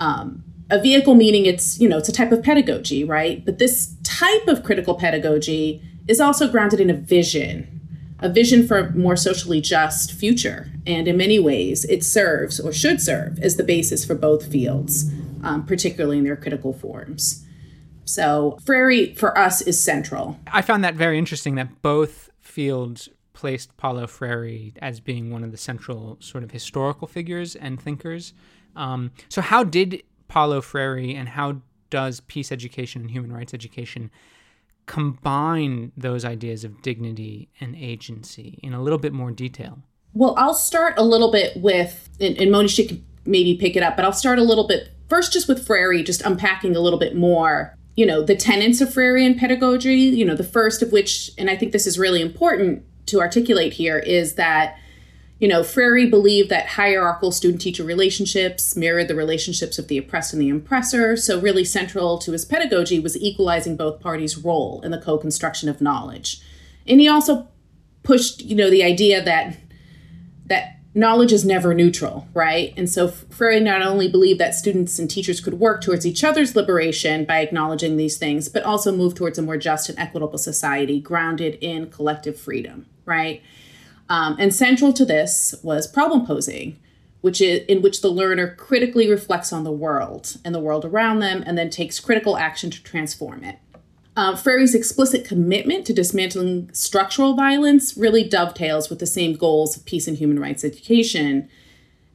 Um, 0.00 0.42
a 0.70 0.80
vehicle 0.80 1.14
meaning 1.14 1.44
it's, 1.44 1.78
you 1.78 1.86
know, 1.86 1.98
it's 1.98 2.08
a 2.08 2.12
type 2.12 2.32
of 2.32 2.42
pedagogy, 2.42 3.04
right? 3.04 3.44
But 3.44 3.58
this 3.58 3.94
type 4.04 4.48
of 4.48 4.62
critical 4.62 4.94
pedagogy 4.94 5.82
is 6.08 6.18
also 6.18 6.50
grounded 6.50 6.80
in 6.80 6.88
a 6.88 6.94
vision 6.94 7.74
a 8.20 8.28
vision 8.28 8.66
for 8.66 8.78
a 8.78 8.92
more 8.92 9.16
socially 9.16 9.60
just 9.60 10.12
future. 10.12 10.70
And 10.86 11.08
in 11.08 11.16
many 11.16 11.38
ways, 11.38 11.84
it 11.86 12.04
serves 12.04 12.60
or 12.60 12.72
should 12.72 13.00
serve 13.00 13.38
as 13.40 13.56
the 13.56 13.64
basis 13.64 14.04
for 14.04 14.14
both 14.14 14.50
fields, 14.50 15.10
um, 15.42 15.64
particularly 15.64 16.18
in 16.18 16.24
their 16.24 16.36
critical 16.36 16.72
forms. 16.72 17.44
So, 18.04 18.58
Freire 18.64 19.14
for 19.14 19.36
us 19.38 19.62
is 19.62 19.80
central. 19.80 20.38
I 20.52 20.60
found 20.60 20.84
that 20.84 20.94
very 20.94 21.18
interesting 21.18 21.54
that 21.54 21.80
both 21.80 22.30
fields 22.40 23.08
placed 23.32 23.76
Paulo 23.76 24.06
Freire 24.06 24.72
as 24.82 25.00
being 25.00 25.30
one 25.30 25.42
of 25.42 25.52
the 25.52 25.56
central 25.56 26.18
sort 26.20 26.44
of 26.44 26.50
historical 26.50 27.08
figures 27.08 27.56
and 27.56 27.80
thinkers. 27.80 28.34
Um, 28.76 29.10
so, 29.28 29.40
how 29.40 29.64
did 29.64 30.02
Paulo 30.28 30.60
Freire 30.60 31.16
and 31.16 31.30
how 31.30 31.62
does 31.88 32.20
peace 32.20 32.52
education 32.52 33.02
and 33.02 33.10
human 33.10 33.32
rights 33.32 33.54
education 33.54 34.10
combine 34.86 35.92
those 35.96 36.24
ideas 36.24 36.64
of 36.64 36.82
dignity 36.82 37.48
and 37.60 37.74
agency 37.74 38.58
in 38.62 38.74
a 38.74 38.82
little 38.82 38.98
bit 38.98 39.12
more 39.12 39.30
detail? 39.30 39.78
Well, 40.14 40.34
I'll 40.38 40.54
start 40.54 40.94
a 40.96 41.02
little 41.02 41.30
bit 41.30 41.56
with, 41.56 42.08
and, 42.20 42.38
and 42.38 42.50
Monisha 42.50 42.88
can 42.88 43.04
maybe 43.26 43.56
pick 43.56 43.76
it 43.76 43.82
up, 43.82 43.96
but 43.96 44.04
I'll 44.04 44.12
start 44.12 44.38
a 44.38 44.44
little 44.44 44.66
bit 44.66 44.90
first 45.08 45.32
just 45.32 45.48
with 45.48 45.66
Freire, 45.66 46.02
just 46.02 46.22
unpacking 46.22 46.76
a 46.76 46.80
little 46.80 46.98
bit 46.98 47.16
more, 47.16 47.76
you 47.96 48.06
know, 48.06 48.22
the 48.22 48.36
tenets 48.36 48.80
of 48.80 48.88
Freirean 48.88 49.38
pedagogy, 49.38 49.94
you 49.94 50.24
know, 50.24 50.36
the 50.36 50.44
first 50.44 50.82
of 50.82 50.92
which, 50.92 51.32
and 51.36 51.50
I 51.50 51.56
think 51.56 51.72
this 51.72 51.86
is 51.86 51.98
really 51.98 52.22
important 52.22 52.84
to 53.06 53.20
articulate 53.20 53.74
here, 53.74 53.98
is 53.98 54.34
that 54.34 54.78
you 55.40 55.48
know, 55.48 55.64
Freire 55.64 56.08
believed 56.08 56.48
that 56.50 56.68
hierarchical 56.68 57.32
student 57.32 57.60
teacher 57.60 57.82
relationships 57.82 58.76
mirrored 58.76 59.08
the 59.08 59.14
relationships 59.16 59.78
of 59.78 59.88
the 59.88 59.98
oppressed 59.98 60.32
and 60.32 60.40
the 60.40 60.48
oppressor. 60.48 61.16
So, 61.16 61.40
really 61.40 61.64
central 61.64 62.18
to 62.18 62.32
his 62.32 62.44
pedagogy 62.44 63.00
was 63.00 63.16
equalizing 63.18 63.76
both 63.76 64.00
parties' 64.00 64.38
role 64.38 64.80
in 64.82 64.90
the 64.90 65.00
co 65.00 65.18
construction 65.18 65.68
of 65.68 65.80
knowledge. 65.80 66.40
And 66.86 67.00
he 67.00 67.08
also 67.08 67.48
pushed, 68.04 68.42
you 68.42 68.54
know, 68.54 68.70
the 68.70 68.84
idea 68.84 69.22
that 69.22 69.56
that 70.46 70.78
knowledge 70.94 71.32
is 71.32 71.44
never 71.44 71.74
neutral, 71.74 72.28
right? 72.34 72.72
And 72.76 72.88
so 72.88 73.08
Freire 73.08 73.60
not 73.60 73.82
only 73.82 74.08
believed 74.08 74.38
that 74.40 74.54
students 74.54 74.98
and 74.98 75.10
teachers 75.10 75.40
could 75.40 75.54
work 75.54 75.82
towards 75.82 76.06
each 76.06 76.22
other's 76.22 76.54
liberation 76.54 77.24
by 77.24 77.40
acknowledging 77.40 77.96
these 77.96 78.16
things, 78.16 78.48
but 78.48 78.62
also 78.62 78.92
move 78.92 79.14
towards 79.14 79.38
a 79.38 79.42
more 79.42 79.56
just 79.56 79.88
and 79.88 79.98
equitable 79.98 80.38
society 80.38 81.00
grounded 81.00 81.58
in 81.60 81.90
collective 81.90 82.38
freedom, 82.38 82.86
right? 83.04 83.42
Um, 84.08 84.36
and 84.38 84.54
central 84.54 84.92
to 84.92 85.04
this 85.04 85.54
was 85.62 85.88
problem 85.88 86.26
posing, 86.26 86.78
which 87.22 87.40
is 87.40 87.64
in 87.66 87.82
which 87.82 88.00
the 88.00 88.10
learner 88.10 88.54
critically 88.54 89.10
reflects 89.10 89.52
on 89.52 89.64
the 89.64 89.72
world 89.72 90.36
and 90.44 90.54
the 90.54 90.60
world 90.60 90.84
around 90.84 91.18
them, 91.18 91.42
and 91.44 91.58
then 91.58 91.70
takes 91.70 91.98
critical 91.98 92.36
action 92.36 92.70
to 92.70 92.82
transform 92.82 93.42
it. 93.42 93.58
Uh, 94.16 94.36
explicit 94.74 95.24
commitment 95.24 95.84
to 95.86 95.92
dismantling 95.92 96.72
structural 96.72 97.34
violence 97.34 97.96
really 97.96 98.22
dovetails 98.22 98.88
with 98.88 99.00
the 99.00 99.06
same 99.06 99.34
goals 99.34 99.76
of 99.76 99.84
peace 99.84 100.06
and 100.06 100.18
human 100.18 100.38
rights 100.38 100.64
education. 100.64 101.48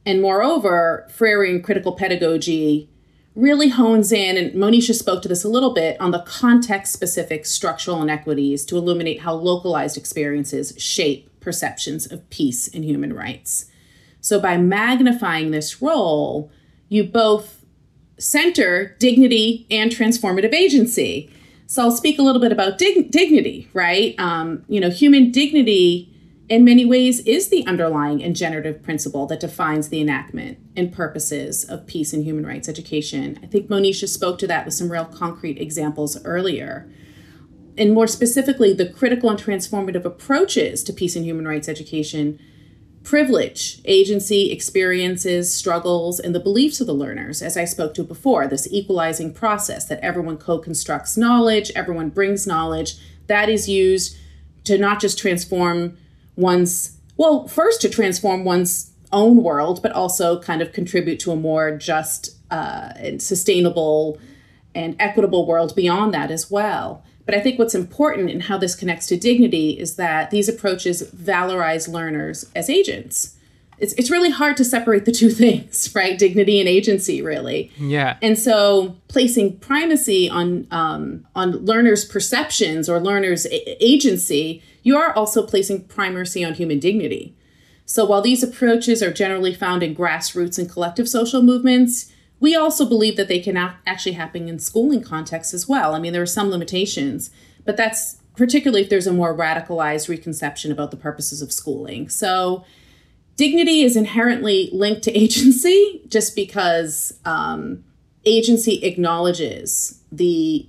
And 0.06 0.22
moreover, 0.22 1.06
Freire 1.10 1.44
in 1.44 1.62
critical 1.62 1.92
pedagogy 1.92 2.88
really 3.34 3.68
hones 3.68 4.12
in, 4.12 4.36
and 4.36 4.52
Monisha 4.54 4.94
spoke 4.94 5.22
to 5.22 5.28
this 5.28 5.44
a 5.44 5.48
little 5.48 5.72
bit, 5.72 6.00
on 6.00 6.10
the 6.10 6.22
context 6.22 6.92
specific 6.92 7.46
structural 7.46 8.02
inequities 8.02 8.64
to 8.66 8.76
illuminate 8.76 9.20
how 9.20 9.34
localized 9.34 9.96
experiences 9.96 10.74
shape 10.78 11.28
perceptions 11.40 12.10
of 12.10 12.28
peace 12.30 12.66
and 12.68 12.84
human 12.84 13.12
rights. 13.12 13.66
So, 14.20 14.40
by 14.40 14.56
magnifying 14.56 15.50
this 15.50 15.80
role, 15.80 16.50
you 16.88 17.04
both 17.04 17.64
center 18.18 18.96
dignity 18.98 19.66
and 19.70 19.90
transformative 19.90 20.52
agency. 20.52 21.30
So, 21.70 21.82
I'll 21.82 21.92
speak 21.92 22.18
a 22.18 22.22
little 22.22 22.40
bit 22.40 22.50
about 22.50 22.78
dig- 22.78 23.12
dignity, 23.12 23.68
right? 23.72 24.16
Um, 24.18 24.64
you 24.66 24.80
know, 24.80 24.90
human 24.90 25.30
dignity 25.30 26.12
in 26.48 26.64
many 26.64 26.84
ways 26.84 27.20
is 27.20 27.48
the 27.48 27.64
underlying 27.64 28.24
and 28.24 28.34
generative 28.34 28.82
principle 28.82 29.24
that 29.26 29.38
defines 29.38 29.88
the 29.88 30.00
enactment 30.00 30.58
and 30.74 30.92
purposes 30.92 31.62
of 31.62 31.86
peace 31.86 32.12
and 32.12 32.24
human 32.24 32.44
rights 32.44 32.68
education. 32.68 33.38
I 33.40 33.46
think 33.46 33.68
Monisha 33.68 34.08
spoke 34.08 34.40
to 34.40 34.48
that 34.48 34.64
with 34.64 34.74
some 34.74 34.90
real 34.90 35.04
concrete 35.04 35.58
examples 35.60 36.20
earlier. 36.24 36.90
And 37.78 37.94
more 37.94 38.08
specifically, 38.08 38.72
the 38.72 38.88
critical 38.88 39.30
and 39.30 39.38
transformative 39.38 40.04
approaches 40.04 40.82
to 40.82 40.92
peace 40.92 41.14
and 41.14 41.24
human 41.24 41.46
rights 41.46 41.68
education 41.68 42.40
privilege, 43.02 43.80
agency, 43.84 44.50
experiences, 44.52 45.52
struggles, 45.52 46.20
and 46.20 46.34
the 46.34 46.40
beliefs 46.40 46.80
of 46.80 46.86
the 46.86 46.92
learners, 46.92 47.42
as 47.42 47.56
I 47.56 47.64
spoke 47.64 47.94
to 47.94 48.02
before, 48.02 48.46
this 48.46 48.68
equalizing 48.70 49.32
process 49.32 49.86
that 49.86 50.00
everyone 50.00 50.36
co 50.36 50.58
constructs 50.58 51.16
knowledge, 51.16 51.70
everyone 51.74 52.10
brings 52.10 52.46
knowledge, 52.46 52.96
that 53.26 53.48
is 53.48 53.68
used 53.68 54.16
to 54.64 54.76
not 54.76 55.00
just 55.00 55.18
transform 55.18 55.96
one's, 56.36 56.98
well, 57.16 57.48
first 57.48 57.80
to 57.82 57.88
transform 57.88 58.44
one's 58.44 58.90
own 59.12 59.42
world, 59.42 59.82
but 59.82 59.92
also 59.92 60.40
kind 60.40 60.62
of 60.62 60.72
contribute 60.72 61.18
to 61.20 61.32
a 61.32 61.36
more 61.36 61.76
just 61.76 62.36
uh, 62.50 62.92
and 62.96 63.22
sustainable 63.22 64.18
and 64.74 64.94
equitable 64.98 65.46
world 65.46 65.74
beyond 65.74 66.14
that 66.14 66.30
as 66.30 66.50
well. 66.50 67.04
But 67.30 67.38
I 67.38 67.42
think 67.42 67.60
what's 67.60 67.76
important 67.76 68.28
in 68.28 68.40
how 68.40 68.58
this 68.58 68.74
connects 68.74 69.06
to 69.06 69.16
dignity 69.16 69.78
is 69.78 69.94
that 69.94 70.32
these 70.32 70.48
approaches 70.48 71.08
valorize 71.12 71.86
learners 71.86 72.44
as 72.56 72.68
agents. 72.68 73.36
It's, 73.78 73.92
it's 73.92 74.10
really 74.10 74.30
hard 74.30 74.56
to 74.56 74.64
separate 74.64 75.04
the 75.04 75.12
two 75.12 75.30
things, 75.44 75.94
right? 75.94 76.18
Dignity 76.18 76.58
and 76.58 76.68
agency, 76.68 77.22
really. 77.22 77.70
Yeah. 77.78 78.16
And 78.20 78.36
so 78.36 78.96
placing 79.06 79.58
primacy 79.58 80.28
on 80.28 80.66
um, 80.72 81.24
on 81.36 81.64
learners' 81.64 82.04
perceptions 82.04 82.88
or 82.88 82.98
learners' 82.98 83.46
a- 83.46 83.84
agency 83.84 84.60
you 84.82 84.96
are 84.96 85.12
also 85.12 85.46
placing 85.46 85.84
primacy 85.84 86.44
on 86.44 86.54
human 86.54 86.80
dignity. 86.80 87.36
So 87.86 88.04
while 88.04 88.22
these 88.22 88.42
approaches 88.42 89.04
are 89.04 89.12
generally 89.12 89.54
found 89.54 89.84
in 89.84 89.94
grassroots 89.94 90.58
and 90.58 90.68
collective 90.68 91.08
social 91.08 91.42
movements, 91.42 92.10
we 92.40 92.56
also 92.56 92.86
believe 92.86 93.16
that 93.16 93.28
they 93.28 93.38
can 93.38 93.56
actually 93.86 94.12
happen 94.12 94.48
in 94.48 94.58
schooling 94.58 95.02
contexts 95.02 95.54
as 95.54 95.68
well. 95.68 95.94
I 95.94 95.98
mean, 95.98 96.12
there 96.12 96.22
are 96.22 96.26
some 96.26 96.50
limitations, 96.50 97.30
but 97.64 97.76
that's 97.76 98.16
particularly 98.34 98.80
if 98.80 98.88
there's 98.88 99.06
a 99.06 99.12
more 99.12 99.36
radicalized 99.36 100.08
reconception 100.08 100.72
about 100.72 100.90
the 100.90 100.96
purposes 100.96 101.42
of 101.42 101.52
schooling. 101.52 102.08
So 102.08 102.64
dignity 103.36 103.82
is 103.82 103.96
inherently 103.96 104.70
linked 104.72 105.02
to 105.02 105.12
agency 105.16 106.02
just 106.08 106.34
because 106.34 107.12
um, 107.26 107.84
agency 108.24 108.82
acknowledges 108.84 110.02
the 110.10 110.66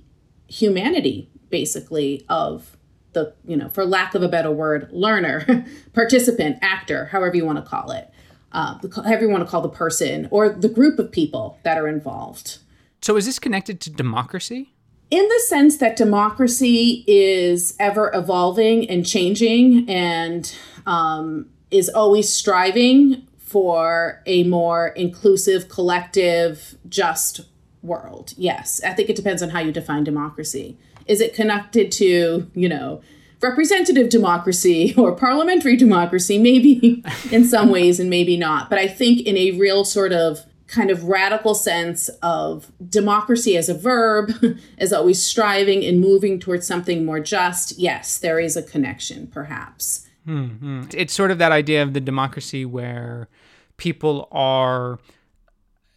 humanity, 0.48 1.30
basically, 1.48 2.26
of 2.28 2.76
the, 3.14 3.32
you 3.46 3.56
know, 3.56 3.70
for 3.70 3.86
lack 3.86 4.14
of 4.14 4.22
a 4.22 4.28
better 4.28 4.50
word, 4.50 4.90
learner, 4.92 5.66
participant, 5.94 6.58
actor, 6.60 7.06
however 7.06 7.36
you 7.36 7.46
want 7.46 7.62
to 7.62 7.68
call 7.68 7.90
it, 7.90 8.10
uh, 8.52 8.78
however 8.96 9.22
you 9.22 9.30
want 9.30 9.44
to 9.44 9.50
call 9.50 9.62
the 9.62 9.68
person 9.68 10.28
or 10.30 10.48
the 10.48 10.68
group 10.68 10.98
of 10.98 11.10
people 11.10 11.58
that 11.62 11.78
are 11.78 11.88
involved. 11.88 12.58
So 13.00 13.16
is 13.16 13.26
this 13.26 13.38
connected 13.38 13.80
to 13.80 13.90
democracy? 13.90 14.72
In 15.10 15.26
the 15.28 15.42
sense 15.46 15.76
that 15.78 15.96
democracy 15.96 17.04
is 17.06 17.74
ever 17.78 18.10
evolving 18.14 18.88
and 18.88 19.04
changing 19.04 19.88
and 19.90 20.54
um, 20.86 21.50
is 21.70 21.88
always 21.88 22.32
striving 22.32 23.26
for 23.38 24.22
a 24.24 24.44
more 24.44 24.88
inclusive, 24.88 25.68
collective, 25.68 26.76
just 26.88 27.42
world. 27.82 28.32
Yes, 28.36 28.80
I 28.84 28.94
think 28.94 29.10
it 29.10 29.16
depends 29.16 29.42
on 29.42 29.50
how 29.50 29.60
you 29.60 29.72
define 29.72 30.04
democracy. 30.04 30.78
Is 31.06 31.20
it 31.20 31.34
connected 31.34 31.92
to, 31.92 32.50
you 32.54 32.68
know, 32.68 33.02
representative 33.42 34.08
democracy 34.08 34.94
or 34.98 35.12
parliamentary 35.12 35.76
democracy? 35.76 36.38
Maybe 36.38 37.02
in 37.30 37.44
some 37.44 37.70
ways 37.70 38.00
and 38.00 38.08
maybe 38.10 38.36
not. 38.36 38.70
But 38.70 38.78
I 38.78 38.88
think 38.88 39.26
in 39.26 39.36
a 39.36 39.52
real 39.52 39.84
sort 39.84 40.12
of 40.12 40.44
kind 40.66 40.90
of 40.90 41.04
radical 41.04 41.54
sense 41.54 42.08
of 42.22 42.72
democracy 42.88 43.56
as 43.58 43.68
a 43.68 43.74
verb, 43.74 44.32
as 44.78 44.92
always 44.92 45.22
striving 45.22 45.84
and 45.84 46.00
moving 46.00 46.40
towards 46.40 46.66
something 46.66 47.04
more 47.04 47.20
just, 47.20 47.78
yes, 47.78 48.16
there 48.16 48.40
is 48.40 48.56
a 48.56 48.62
connection, 48.62 49.26
perhaps. 49.26 50.08
Mm-hmm. 50.26 50.84
It's 50.94 51.12
sort 51.12 51.30
of 51.30 51.38
that 51.38 51.52
idea 51.52 51.82
of 51.82 51.92
the 51.92 52.00
democracy 52.00 52.64
where 52.64 53.28
people 53.76 54.28
are 54.32 54.98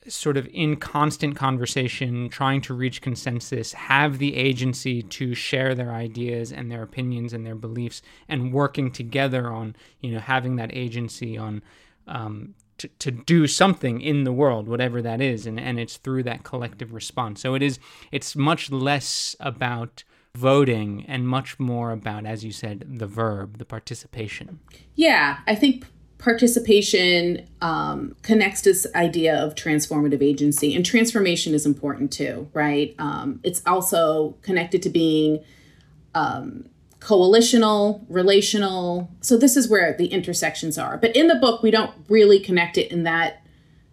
sort 0.07 0.37
of 0.37 0.47
in 0.53 0.75
constant 0.75 1.35
conversation, 1.35 2.29
trying 2.29 2.61
to 2.61 2.73
reach 2.73 3.01
consensus, 3.01 3.73
have 3.73 4.17
the 4.17 4.35
agency 4.35 5.01
to 5.01 5.33
share 5.33 5.73
their 5.75 5.91
ideas 5.91 6.51
and 6.51 6.71
their 6.71 6.83
opinions 6.83 7.33
and 7.33 7.45
their 7.45 7.55
beliefs, 7.55 8.01
and 8.27 8.53
working 8.53 8.91
together 8.91 9.49
on, 9.49 9.75
you 10.01 10.11
know, 10.11 10.19
having 10.19 10.55
that 10.57 10.73
agency 10.73 11.37
on 11.37 11.61
um, 12.07 12.53
to, 12.77 12.87
to 12.99 13.11
do 13.11 13.47
something 13.47 14.01
in 14.01 14.23
the 14.23 14.33
world, 14.33 14.67
whatever 14.67 15.01
that 15.01 15.21
is, 15.21 15.45
and, 15.45 15.59
and 15.59 15.79
it's 15.79 15.97
through 15.97 16.23
that 16.23 16.43
collective 16.43 16.93
response. 16.93 17.41
So 17.41 17.55
it 17.55 17.63
is 17.63 17.79
it's 18.11 18.35
much 18.35 18.71
less 18.71 19.35
about 19.39 20.03
voting 20.35 21.05
and 21.07 21.27
much 21.27 21.59
more 21.59 21.91
about, 21.91 22.25
as 22.25 22.43
you 22.43 22.51
said, 22.51 22.99
the 22.99 23.07
verb, 23.07 23.57
the 23.57 23.65
participation. 23.65 24.59
Yeah, 24.93 25.39
I 25.47 25.55
think 25.55 25.85
participation 26.25 27.47
um, 27.61 28.15
connects 28.23 28.61
this 28.61 28.87
idea 28.95 29.35
of 29.35 29.53
transformative 29.53 30.23
agency 30.23 30.75
and 30.75 30.83
transformation 30.83 31.53
is 31.53 31.67
important 31.67 32.11
too 32.11 32.49
right? 32.55 32.95
Um, 32.97 33.39
it's 33.43 33.61
also 33.67 34.35
connected 34.41 34.81
to 34.81 34.89
being 34.89 35.43
um, 36.15 36.65
coalitional 36.97 38.03
relational. 38.09 39.11
So 39.21 39.37
this 39.37 39.55
is 39.55 39.69
where 39.69 39.93
the 39.95 40.07
intersections 40.07 40.79
are. 40.79 40.97
But 40.97 41.15
in 41.15 41.27
the 41.27 41.35
book 41.35 41.61
we 41.61 41.69
don't 41.69 41.93
really 42.09 42.39
connect 42.39 42.79
it 42.79 42.91
in 42.91 43.03
that 43.03 43.45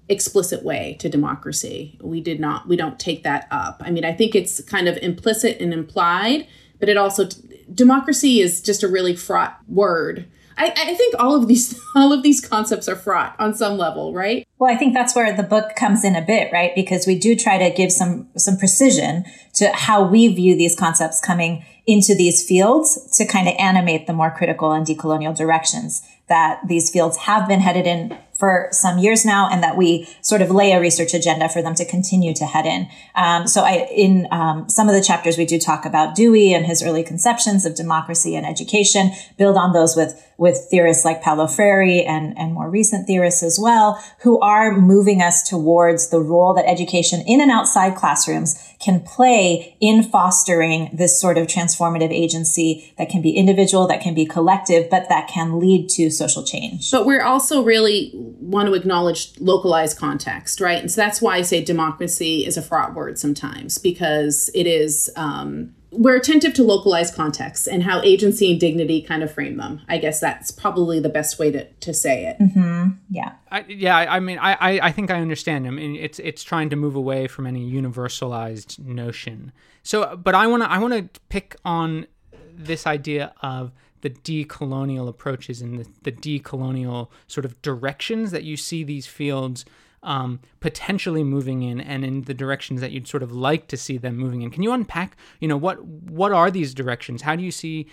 explicit 0.09 0.65
way 0.65 0.97
to 1.01 1.11
democracy. 1.11 1.99
We 2.01 2.23
did 2.23 2.41
not 2.41 2.67
we 2.67 2.77
don't 2.77 2.99
take 2.99 3.25
that 3.25 3.47
up. 3.51 3.83
I 3.85 3.91
mean 3.91 4.07
i 4.07 4.13
think 4.15 4.35
it's 4.35 4.63
kind 4.63 4.89
of 4.89 4.97
implicit 5.03 5.61
and 5.61 5.75
implied 5.75 6.47
but 6.81 6.89
it 6.89 6.97
also 6.97 7.29
democracy 7.75 8.41
is 8.41 8.63
just 8.63 8.83
a 8.83 8.89
really 8.89 9.15
fraught 9.15 9.59
word 9.69 10.31
I, 10.63 10.73
I 10.77 10.95
think 10.95 11.17
all 11.19 11.35
of 11.35 11.49
these 11.49 11.81
all 11.97 12.13
of 12.13 12.23
these 12.23 12.41
concepts 12.41 12.89
are 12.89 12.97
fraught 12.97 13.35
on 13.39 13.55
some 13.55 13.77
level, 13.77 14.15
right? 14.15 14.47
Well, 14.59 14.73
I 14.73 14.77
think 14.77 14.95
that's 14.95 15.15
where 15.15 15.35
the 15.37 15.43
book 15.43 15.75
comes 15.75 16.05
in 16.05 16.15
a 16.15 16.23
bit, 16.23 16.53
right? 16.53 16.73
Because 16.75 17.07
we 17.07 17.19
do 17.19 17.35
try 17.35 17.59
to 17.59 17.75
give 17.75 17.91
some 17.91 18.29
some 18.37 18.57
precision 18.57 19.25
to 19.55 19.71
how 19.73 20.05
we 20.07 20.29
view 20.29 20.57
these 20.57 20.77
concepts 20.77 21.21
coming 21.21 21.65
into 21.85 22.15
these 22.15 22.47
fields 22.47 23.17
to 23.19 23.27
kind 23.27 23.49
of 23.49 23.55
animate 23.59 24.07
the 24.07 24.13
more 24.13 24.31
critical 24.31 24.71
and 24.71 24.87
decolonial 24.87 25.37
directions 25.37 26.03
that 26.29 26.61
these 26.67 26.91
fields 26.91 27.17
have 27.17 27.49
been 27.49 27.61
headed 27.61 27.87
in 27.87 28.17
for 28.33 28.67
some 28.73 28.99
years 28.99 29.25
now, 29.25 29.49
and 29.53 29.63
that 29.63 29.77
we 29.77 30.09
sort 30.21 30.43
of 30.43 30.51
lay 30.51 30.73
a 30.73 30.81
research 30.81 31.15
agenda 31.15 31.49
for 31.49 31.63
them 31.63 31.77
to 31.77 31.85
continue 31.85 32.35
to 32.35 32.45
head 32.45 32.67
in. 32.67 32.89
Um, 33.15 33.47
so, 33.47 33.63
I 33.63 33.87
in 33.95 34.27
um, 34.33 34.69
some 34.69 34.89
of 34.89 34.95
the 34.95 35.03
chapters 35.03 35.39
we 35.39 35.45
do 35.45 35.61
talk 35.61 35.85
about 35.85 36.17
Dewey 36.17 36.53
and 36.53 36.67
his 36.67 36.83
early 36.83 37.05
conceptions 37.05 37.65
of 37.65 37.77
democracy 37.77 38.35
and 38.35 38.45
education. 38.45 39.13
Build 39.37 39.57
on 39.57 39.73
those 39.73 39.95
with 39.95 40.21
with 40.39 40.67
theorists 40.71 41.05
like 41.05 41.23
Paulo 41.23 41.47
Freire 41.47 42.05
and 42.07 42.37
and 42.39 42.55
more 42.55 42.71
recent 42.71 43.07
theorists 43.07 43.43
as 43.43 43.59
well, 43.61 44.03
who 44.23 44.41
are 44.41 44.77
moving 44.77 45.21
us 45.21 45.49
towards 45.49 46.11
the 46.11 46.21
role 46.21 46.55
that 46.55 46.69
education 46.69 47.23
in 47.27 47.41
and 47.41 47.51
outside 47.51 47.95
classrooms 47.95 48.59
can 48.81 49.01
play 49.01 49.77
in 49.81 50.03
fostering 50.03 50.91
this 50.93 51.21
sort 51.21 51.39
of 51.39 51.47
transformative 51.47 52.11
agency 52.11 52.93
that 52.99 53.09
can 53.09 53.23
be 53.23 53.31
individual, 53.31 53.87
that 53.87 54.01
can 54.01 54.15
be 54.15 54.27
collective, 54.27 54.91
but 54.91 55.09
that 55.09 55.29
can 55.29 55.59
lead 55.59 55.89
to 55.89 56.11
social 56.11 56.43
change. 56.43 56.91
But 56.91 57.07
we're 57.07 57.23
also 57.23 57.63
really 57.63 58.11
want 58.15 58.67
to 58.67 58.75
acknowledge 58.75 59.39
localized 59.39 59.97
context, 59.97 60.61
right? 60.61 60.81
And 60.81 60.91
so 60.91 61.01
that's 61.01 61.23
why 61.23 61.37
I 61.37 61.43
say 61.43 61.63
democracy 61.63 62.45
is 62.45 62.57
a 62.57 62.63
fraught 62.63 62.95
word 62.95 63.19
sometimes 63.19 63.79
because 63.79 64.51
it 64.55 64.67
is. 64.67 65.11
Um, 65.17 65.75
we're 65.93 66.17
attentive 66.17 66.55
to 66.55 66.63
localized 66.63 67.15
contexts 67.15 67.67
and 67.67 67.83
how 67.83 68.01
agency 68.01 68.51
and 68.51 68.59
dignity 68.59 69.03
kind 69.03 69.23
of 69.23 69.33
frame 69.33 69.59
them. 69.59 69.83
I 69.89 69.99
guess 69.99 70.21
that's 70.21 70.51
probably 70.51 71.01
the 71.01 71.11
best 71.11 71.39
way 71.39 71.51
to, 71.51 71.65
to 71.67 71.93
say 71.93 72.27
it. 72.27 72.39
Mm-hmm. 72.39 72.93
Yeah. 73.11 73.33
I, 73.51 73.65
yeah. 73.69 73.97
I 73.97 74.19
mean, 74.19 74.39
I, 74.39 74.57
I 74.83 74.91
think 74.91 75.11
I 75.11 75.21
understand. 75.21 75.67
I 75.67 75.71
mean, 75.71 75.95
it's 75.97 76.19
it's 76.19 76.43
trying 76.43 76.71
to 76.71 76.77
move 76.77 76.97
away 76.97 77.27
from 77.29 77.47
any 77.47 77.71
universalized 77.71 78.79
notion. 78.79 79.53
So, 79.83 80.17
but 80.17 80.35
I 80.35 80.47
want 80.47 80.63
to 80.63 80.71
I 80.71 80.79
want 80.79 80.95
to 80.95 81.21
pick 81.29 81.57
on 81.65 82.07
this 82.55 82.87
idea 82.87 83.35
of 83.43 83.73
the 84.01 84.11
decolonial 84.11 85.09
approaches 85.09 85.61
and 85.61 85.79
the, 85.79 85.87
the 86.03 86.13
decolonial 86.13 87.09
sort 87.27 87.45
of 87.45 87.61
directions 87.63 88.31
that 88.31 88.45
you 88.45 88.57
see 88.57 88.83
these 88.83 89.07
fields 89.07 89.65
um, 90.03 90.41
potentially 90.61 91.23
moving 91.23 91.63
in 91.63 91.81
and 91.81 92.05
in 92.05 92.23
the 92.23 92.35
directions 92.35 92.81
that 92.81 92.91
you'd 92.91 93.07
sort 93.07 93.23
of 93.23 93.33
like 93.33 93.69
to 93.69 93.77
see 93.77 93.97
them 93.97 94.17
moving 94.17 94.43
in. 94.43 94.51
Can 94.51 94.63
you 94.63 94.73
unpack, 94.73 95.17
you 95.41 95.49
know, 95.49 95.57
what 95.57 95.85
what 95.85 96.33
are 96.33 96.51
these 96.51 96.75
directions? 96.75 97.23
How 97.23 97.37
do 97.37 97.43
you 97.43 97.53
see 97.53 97.87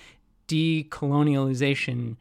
decolonialization 0.47 2.15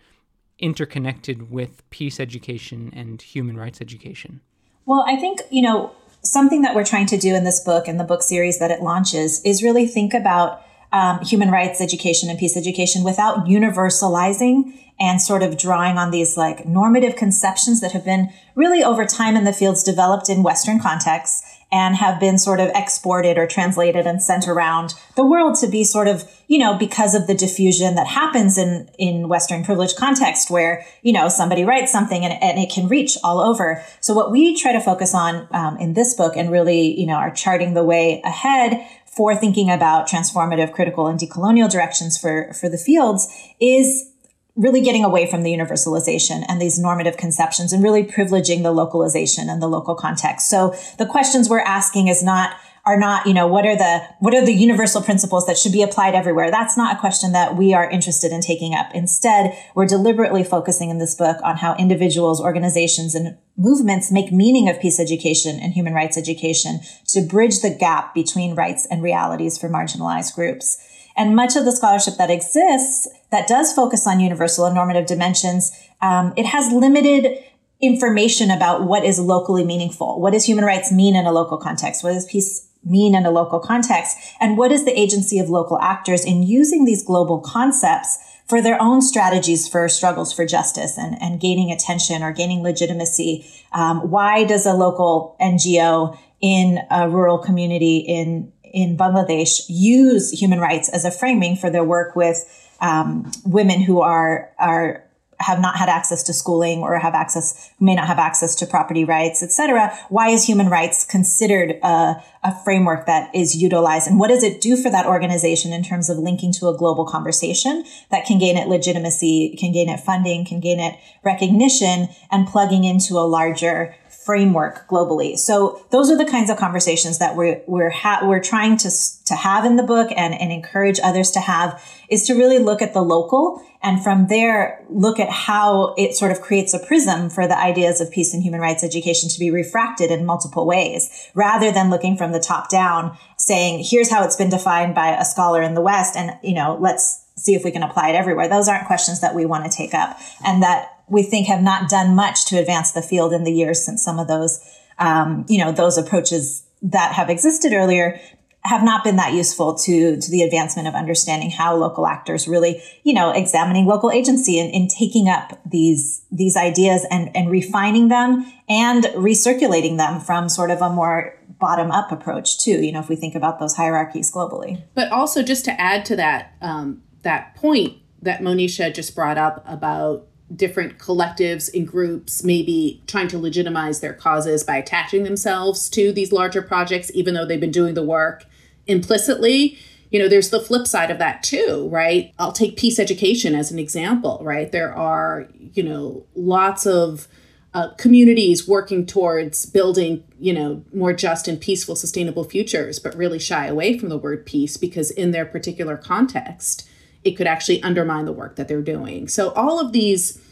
interconnected 0.58 1.50
with 1.50 1.88
peace 1.90 2.20
education 2.20 2.92
and 2.94 3.22
human 3.22 3.56
rights 3.56 3.80
education? 3.80 4.40
Well, 4.84 5.04
I 5.06 5.16
think, 5.16 5.40
you 5.50 5.62
know, 5.62 5.92
something 6.22 6.62
that 6.62 6.74
we're 6.74 6.84
trying 6.84 7.06
to 7.06 7.16
do 7.16 7.34
in 7.34 7.44
this 7.44 7.60
book 7.60 7.86
and 7.86 7.98
the 7.98 8.04
book 8.04 8.22
series 8.22 8.58
that 8.58 8.70
it 8.70 8.82
launches 8.82 9.40
is 9.44 9.62
really 9.62 9.86
think 9.86 10.14
about 10.14 10.62
um, 10.92 11.20
human 11.20 11.50
rights 11.50 11.80
education 11.80 12.28
and 12.28 12.38
peace 12.38 12.56
education 12.56 13.04
without 13.04 13.46
universalizing 13.46 14.78
and 15.00 15.20
sort 15.20 15.42
of 15.42 15.56
drawing 15.56 15.96
on 15.96 16.10
these 16.10 16.36
like 16.36 16.66
normative 16.66 17.16
conceptions 17.16 17.80
that 17.80 17.92
have 17.92 18.04
been 18.04 18.30
really 18.54 18.82
over 18.82 19.04
time 19.04 19.36
in 19.36 19.44
the 19.44 19.52
fields 19.52 19.82
developed 19.82 20.28
in 20.28 20.42
Western 20.42 20.80
contexts 20.80 21.42
and 21.70 21.96
have 21.96 22.18
been 22.18 22.38
sort 22.38 22.60
of 22.60 22.70
exported 22.74 23.36
or 23.36 23.46
translated 23.46 24.06
and 24.06 24.22
sent 24.22 24.48
around 24.48 24.94
the 25.16 25.24
world 25.24 25.54
to 25.54 25.66
be 25.66 25.84
sort 25.84 26.08
of, 26.08 26.24
you 26.46 26.58
know, 26.58 26.78
because 26.78 27.14
of 27.14 27.26
the 27.26 27.34
diffusion 27.34 27.94
that 27.94 28.06
happens 28.06 28.56
in, 28.56 28.88
in 28.98 29.28
Western 29.28 29.62
privileged 29.62 29.96
context 29.96 30.50
where, 30.50 30.84
you 31.02 31.12
know, 31.12 31.28
somebody 31.28 31.64
writes 31.64 31.92
something 31.92 32.24
and, 32.24 32.42
and 32.42 32.58
it 32.58 32.70
can 32.70 32.88
reach 32.88 33.18
all 33.22 33.38
over. 33.40 33.84
So 34.00 34.14
what 34.14 34.30
we 34.30 34.56
try 34.56 34.72
to 34.72 34.80
focus 34.80 35.14
on 35.14 35.46
um, 35.50 35.76
in 35.76 35.92
this 35.92 36.14
book 36.14 36.36
and 36.36 36.50
really, 36.50 36.98
you 36.98 37.06
know, 37.06 37.16
are 37.16 37.30
charting 37.30 37.74
the 37.74 37.84
way 37.84 38.22
ahead 38.24 38.86
for 39.04 39.34
thinking 39.34 39.68
about 39.68 40.08
transformative, 40.08 40.72
critical, 40.72 41.06
and 41.06 41.18
decolonial 41.18 41.70
directions 41.70 42.16
for, 42.16 42.52
for 42.54 42.68
the 42.68 42.78
fields 42.78 43.28
is 43.60 44.10
really 44.58 44.80
getting 44.80 45.04
away 45.04 45.30
from 45.30 45.44
the 45.44 45.52
universalization 45.52 46.44
and 46.48 46.60
these 46.60 46.78
normative 46.78 47.16
conceptions 47.16 47.72
and 47.72 47.82
really 47.82 48.02
privileging 48.02 48.64
the 48.64 48.72
localization 48.72 49.48
and 49.48 49.62
the 49.62 49.68
local 49.68 49.94
context. 49.94 50.50
So 50.50 50.74
the 50.98 51.06
questions 51.06 51.48
we're 51.48 51.60
asking 51.60 52.08
is 52.08 52.22
not 52.22 52.56
are 52.84 52.98
not, 52.98 53.26
you 53.26 53.34
know, 53.34 53.46
what 53.46 53.66
are 53.66 53.76
the 53.76 54.00
what 54.18 54.34
are 54.34 54.44
the 54.44 54.52
universal 54.52 55.02
principles 55.02 55.44
that 55.46 55.58
should 55.58 55.72
be 55.72 55.82
applied 55.82 56.14
everywhere? 56.14 56.50
That's 56.50 56.76
not 56.76 56.96
a 56.96 56.98
question 56.98 57.32
that 57.32 57.54
we 57.54 57.74
are 57.74 57.88
interested 57.88 58.32
in 58.32 58.40
taking 58.40 58.74
up. 58.74 58.90
Instead, 58.94 59.56
we're 59.74 59.86
deliberately 59.86 60.42
focusing 60.42 60.88
in 60.88 60.98
this 60.98 61.14
book 61.14 61.36
on 61.44 61.58
how 61.58 61.76
individuals, 61.76 62.40
organizations, 62.40 63.14
and 63.14 63.36
movements 63.58 64.10
make 64.10 64.32
meaning 64.32 64.70
of 64.70 64.80
peace 64.80 64.98
education 64.98 65.60
and 65.60 65.74
human 65.74 65.92
rights 65.92 66.16
education 66.16 66.80
to 67.08 67.20
bridge 67.20 67.60
the 67.60 67.76
gap 67.78 68.14
between 68.14 68.54
rights 68.54 68.86
and 68.90 69.02
realities 69.02 69.58
for 69.58 69.68
marginalized 69.68 70.34
groups. 70.34 70.82
And 71.18 71.34
much 71.34 71.56
of 71.56 71.64
the 71.64 71.72
scholarship 71.72 72.14
that 72.16 72.30
exists 72.30 73.08
that 73.32 73.48
does 73.48 73.72
focus 73.72 74.06
on 74.06 74.20
universal 74.20 74.64
and 74.66 74.74
normative 74.74 75.06
dimensions, 75.06 75.72
um, 76.00 76.32
it 76.36 76.46
has 76.46 76.72
limited 76.72 77.42
information 77.80 78.50
about 78.50 78.84
what 78.84 79.04
is 79.04 79.18
locally 79.18 79.64
meaningful. 79.64 80.20
What 80.20 80.32
does 80.32 80.44
human 80.44 80.64
rights 80.64 80.92
mean 80.92 81.16
in 81.16 81.26
a 81.26 81.32
local 81.32 81.58
context? 81.58 82.02
What 82.02 82.12
does 82.12 82.24
peace 82.26 82.68
mean 82.84 83.14
in 83.14 83.26
a 83.26 83.30
local 83.30 83.58
context? 83.58 84.16
And 84.40 84.56
what 84.56 84.72
is 84.72 84.84
the 84.84 84.98
agency 84.98 85.38
of 85.38 85.48
local 85.48 85.80
actors 85.80 86.24
in 86.24 86.44
using 86.44 86.84
these 86.84 87.04
global 87.04 87.40
concepts 87.40 88.18
for 88.46 88.62
their 88.62 88.80
own 88.80 89.02
strategies 89.02 89.68
for 89.68 89.88
struggles 89.88 90.32
for 90.32 90.46
justice 90.46 90.96
and, 90.96 91.20
and 91.20 91.40
gaining 91.40 91.70
attention 91.70 92.22
or 92.22 92.32
gaining 92.32 92.62
legitimacy? 92.62 93.44
Um, 93.72 94.10
why 94.10 94.44
does 94.44 94.66
a 94.66 94.72
local 94.72 95.36
NGO 95.40 96.16
in 96.40 96.78
a 96.90 97.08
rural 97.08 97.38
community 97.38 97.98
in 97.98 98.52
in 98.72 98.96
Bangladesh 98.96 99.64
use 99.68 100.30
human 100.30 100.60
rights 100.60 100.88
as 100.88 101.04
a 101.04 101.10
framing 101.10 101.56
for 101.56 101.70
their 101.70 101.84
work 101.84 102.16
with 102.16 102.44
um, 102.80 103.30
women 103.44 103.80
who 103.80 104.00
are 104.00 104.50
are 104.58 105.04
have 105.40 105.60
not 105.60 105.76
had 105.76 105.88
access 105.88 106.24
to 106.24 106.32
schooling 106.32 106.80
or 106.80 106.98
have 106.98 107.14
access 107.14 107.70
may 107.78 107.94
not 107.94 108.08
have 108.08 108.18
access 108.18 108.56
to 108.56 108.66
property 108.66 109.04
rights 109.04 109.42
etc 109.42 109.96
why 110.08 110.30
is 110.30 110.44
human 110.44 110.68
rights 110.68 111.04
considered 111.04 111.78
a, 111.82 112.22
a, 112.42 112.64
framework 112.64 113.06
that 113.06 113.34
is 113.34 113.56
utilized? 113.56 114.08
And 114.08 114.18
what 114.18 114.28
does 114.28 114.42
it 114.42 114.60
do 114.60 114.76
for 114.76 114.90
that 114.90 115.06
organization 115.06 115.72
in 115.72 115.82
terms 115.82 116.08
of 116.10 116.18
linking 116.18 116.52
to 116.54 116.68
a 116.68 116.76
global 116.76 117.04
conversation 117.04 117.84
that 118.10 118.24
can 118.24 118.38
gain 118.38 118.56
it 118.56 118.68
legitimacy 118.68 119.56
can 119.58 119.72
gain 119.72 119.88
it 119.88 120.00
funding 120.00 120.44
can 120.44 120.60
gain 120.60 120.80
it 120.80 120.98
recognition 121.24 122.08
and 122.30 122.46
plugging 122.46 122.84
into 122.84 123.14
a 123.14 123.26
larger 123.26 123.94
framework 124.28 124.86
globally. 124.88 125.38
So 125.38 125.82
those 125.88 126.10
are 126.10 126.18
the 126.18 126.26
kinds 126.26 126.50
of 126.50 126.58
conversations 126.58 127.16
that 127.16 127.34
we're 127.34 127.62
we're 127.66 127.88
ha- 127.88 128.20
we're 128.24 128.42
trying 128.42 128.76
to 128.76 128.90
to 129.24 129.34
have 129.34 129.64
in 129.64 129.76
the 129.76 129.82
book 129.82 130.10
and 130.14 130.34
and 130.34 130.52
encourage 130.52 131.00
others 131.02 131.30
to 131.30 131.40
have 131.40 131.82
is 132.10 132.26
to 132.26 132.34
really 132.34 132.58
look 132.58 132.82
at 132.82 132.92
the 132.92 133.00
local 133.00 133.62
and 133.82 134.04
from 134.04 134.26
there 134.26 134.84
look 134.90 135.18
at 135.18 135.30
how 135.30 135.94
it 135.96 136.14
sort 136.14 136.30
of 136.30 136.42
creates 136.42 136.74
a 136.74 136.78
prism 136.78 137.30
for 137.30 137.48
the 137.48 137.58
ideas 137.58 138.02
of 138.02 138.10
peace 138.10 138.34
and 138.34 138.42
human 138.42 138.60
rights 138.60 138.84
education 138.84 139.30
to 139.30 139.38
be 139.40 139.50
refracted 139.50 140.10
in 140.10 140.26
multiple 140.26 140.66
ways 140.66 141.30
rather 141.34 141.72
than 141.72 141.88
looking 141.88 142.14
from 142.14 142.32
the 142.32 142.40
top 142.40 142.68
down 142.68 143.16
saying 143.38 143.82
here's 143.82 144.10
how 144.10 144.22
it's 144.22 144.36
been 144.36 144.50
defined 144.50 144.94
by 144.94 145.16
a 145.16 145.24
scholar 145.24 145.62
in 145.62 145.72
the 145.72 145.80
west 145.80 146.16
and 146.16 146.38
you 146.42 146.52
know 146.52 146.76
let's 146.82 147.24
see 147.38 147.54
if 147.54 147.64
we 147.64 147.70
can 147.70 147.82
apply 147.82 148.10
it 148.10 148.14
everywhere. 148.14 148.48
Those 148.48 148.68
aren't 148.68 148.86
questions 148.86 149.20
that 149.20 149.34
we 149.34 149.46
want 149.46 149.64
to 149.64 149.70
take 149.70 149.94
up 149.94 150.18
and 150.44 150.62
that 150.62 150.97
we 151.10 151.22
think 151.22 151.46
have 151.46 151.62
not 151.62 151.88
done 151.88 152.14
much 152.14 152.46
to 152.46 152.58
advance 152.58 152.92
the 152.92 153.02
field 153.02 153.32
in 153.32 153.44
the 153.44 153.52
years 153.52 153.84
since 153.84 154.02
some 154.02 154.18
of 154.18 154.28
those, 154.28 154.60
um, 154.98 155.44
you 155.48 155.58
know, 155.58 155.72
those 155.72 155.98
approaches 155.98 156.64
that 156.82 157.12
have 157.12 157.30
existed 157.30 157.72
earlier 157.72 158.20
have 158.64 158.82
not 158.82 159.04
been 159.04 159.16
that 159.16 159.32
useful 159.32 159.74
to 159.74 160.20
to 160.20 160.30
the 160.30 160.42
advancement 160.42 160.88
of 160.88 160.94
understanding 160.94 161.50
how 161.50 161.74
local 161.74 162.06
actors 162.06 162.46
really, 162.46 162.82
you 163.02 163.14
know, 163.14 163.30
examining 163.30 163.86
local 163.86 164.10
agency 164.10 164.58
and, 164.58 164.72
in 164.74 164.88
taking 164.88 165.28
up 165.28 165.58
these 165.64 166.24
these 166.30 166.56
ideas 166.56 167.06
and 167.10 167.34
and 167.36 167.50
refining 167.50 168.08
them 168.08 168.44
and 168.68 169.04
recirculating 169.04 169.96
them 169.96 170.20
from 170.20 170.48
sort 170.48 170.70
of 170.70 170.82
a 170.82 170.90
more 170.90 171.38
bottom 171.58 171.90
up 171.90 172.12
approach 172.12 172.58
too. 172.58 172.82
You 172.84 172.92
know, 172.92 173.00
if 173.00 173.08
we 173.08 173.16
think 173.16 173.34
about 173.34 173.58
those 173.58 173.74
hierarchies 173.74 174.30
globally. 174.32 174.82
But 174.94 175.10
also, 175.10 175.42
just 175.42 175.64
to 175.66 175.80
add 175.80 176.04
to 176.06 176.16
that 176.16 176.54
um, 176.60 177.02
that 177.22 177.54
point 177.54 177.98
that 178.22 178.40
Monisha 178.40 178.92
just 178.92 179.14
brought 179.14 179.38
up 179.38 179.62
about 179.66 180.27
different 180.54 180.98
collectives 180.98 181.72
and 181.74 181.86
groups 181.86 182.42
maybe 182.42 183.02
trying 183.06 183.28
to 183.28 183.38
legitimize 183.38 184.00
their 184.00 184.14
causes 184.14 184.64
by 184.64 184.76
attaching 184.76 185.24
themselves 185.24 185.88
to 185.90 186.12
these 186.12 186.32
larger 186.32 186.62
projects, 186.62 187.10
even 187.14 187.34
though 187.34 187.44
they've 187.44 187.60
been 187.60 187.70
doing 187.70 187.94
the 187.94 188.02
work 188.02 188.44
implicitly. 188.86 189.78
You 190.10 190.18
know, 190.18 190.28
there's 190.28 190.48
the 190.48 190.60
flip 190.60 190.86
side 190.86 191.10
of 191.10 191.18
that 191.18 191.42
too, 191.42 191.88
right? 191.92 192.32
I'll 192.38 192.52
take 192.52 192.78
peace 192.78 192.98
education 192.98 193.54
as 193.54 193.70
an 193.70 193.78
example, 193.78 194.40
right? 194.42 194.72
There 194.72 194.92
are, 194.94 195.48
you 195.74 195.82
know, 195.82 196.24
lots 196.34 196.86
of 196.86 197.28
uh, 197.74 197.90
communities 197.98 198.66
working 198.66 199.04
towards 199.04 199.66
building, 199.66 200.24
you 200.40 200.54
know, 200.54 200.82
more 200.94 201.12
just 201.12 201.46
and 201.46 201.60
peaceful, 201.60 201.94
sustainable 201.94 202.44
futures, 202.44 202.98
but 202.98 203.14
really 203.14 203.38
shy 203.38 203.66
away 203.66 203.98
from 203.98 204.08
the 204.08 204.16
word 204.16 204.46
peace 204.46 204.78
because 204.78 205.10
in 205.10 205.32
their 205.32 205.44
particular 205.44 205.98
context, 205.98 206.88
it 207.28 207.36
could 207.36 207.46
actually 207.46 207.82
undermine 207.82 208.24
the 208.24 208.32
work 208.32 208.56
that 208.56 208.68
they're 208.68 208.82
doing. 208.82 209.28
So 209.28 209.50
all 209.50 209.78
of 209.78 209.92
these 209.92 210.42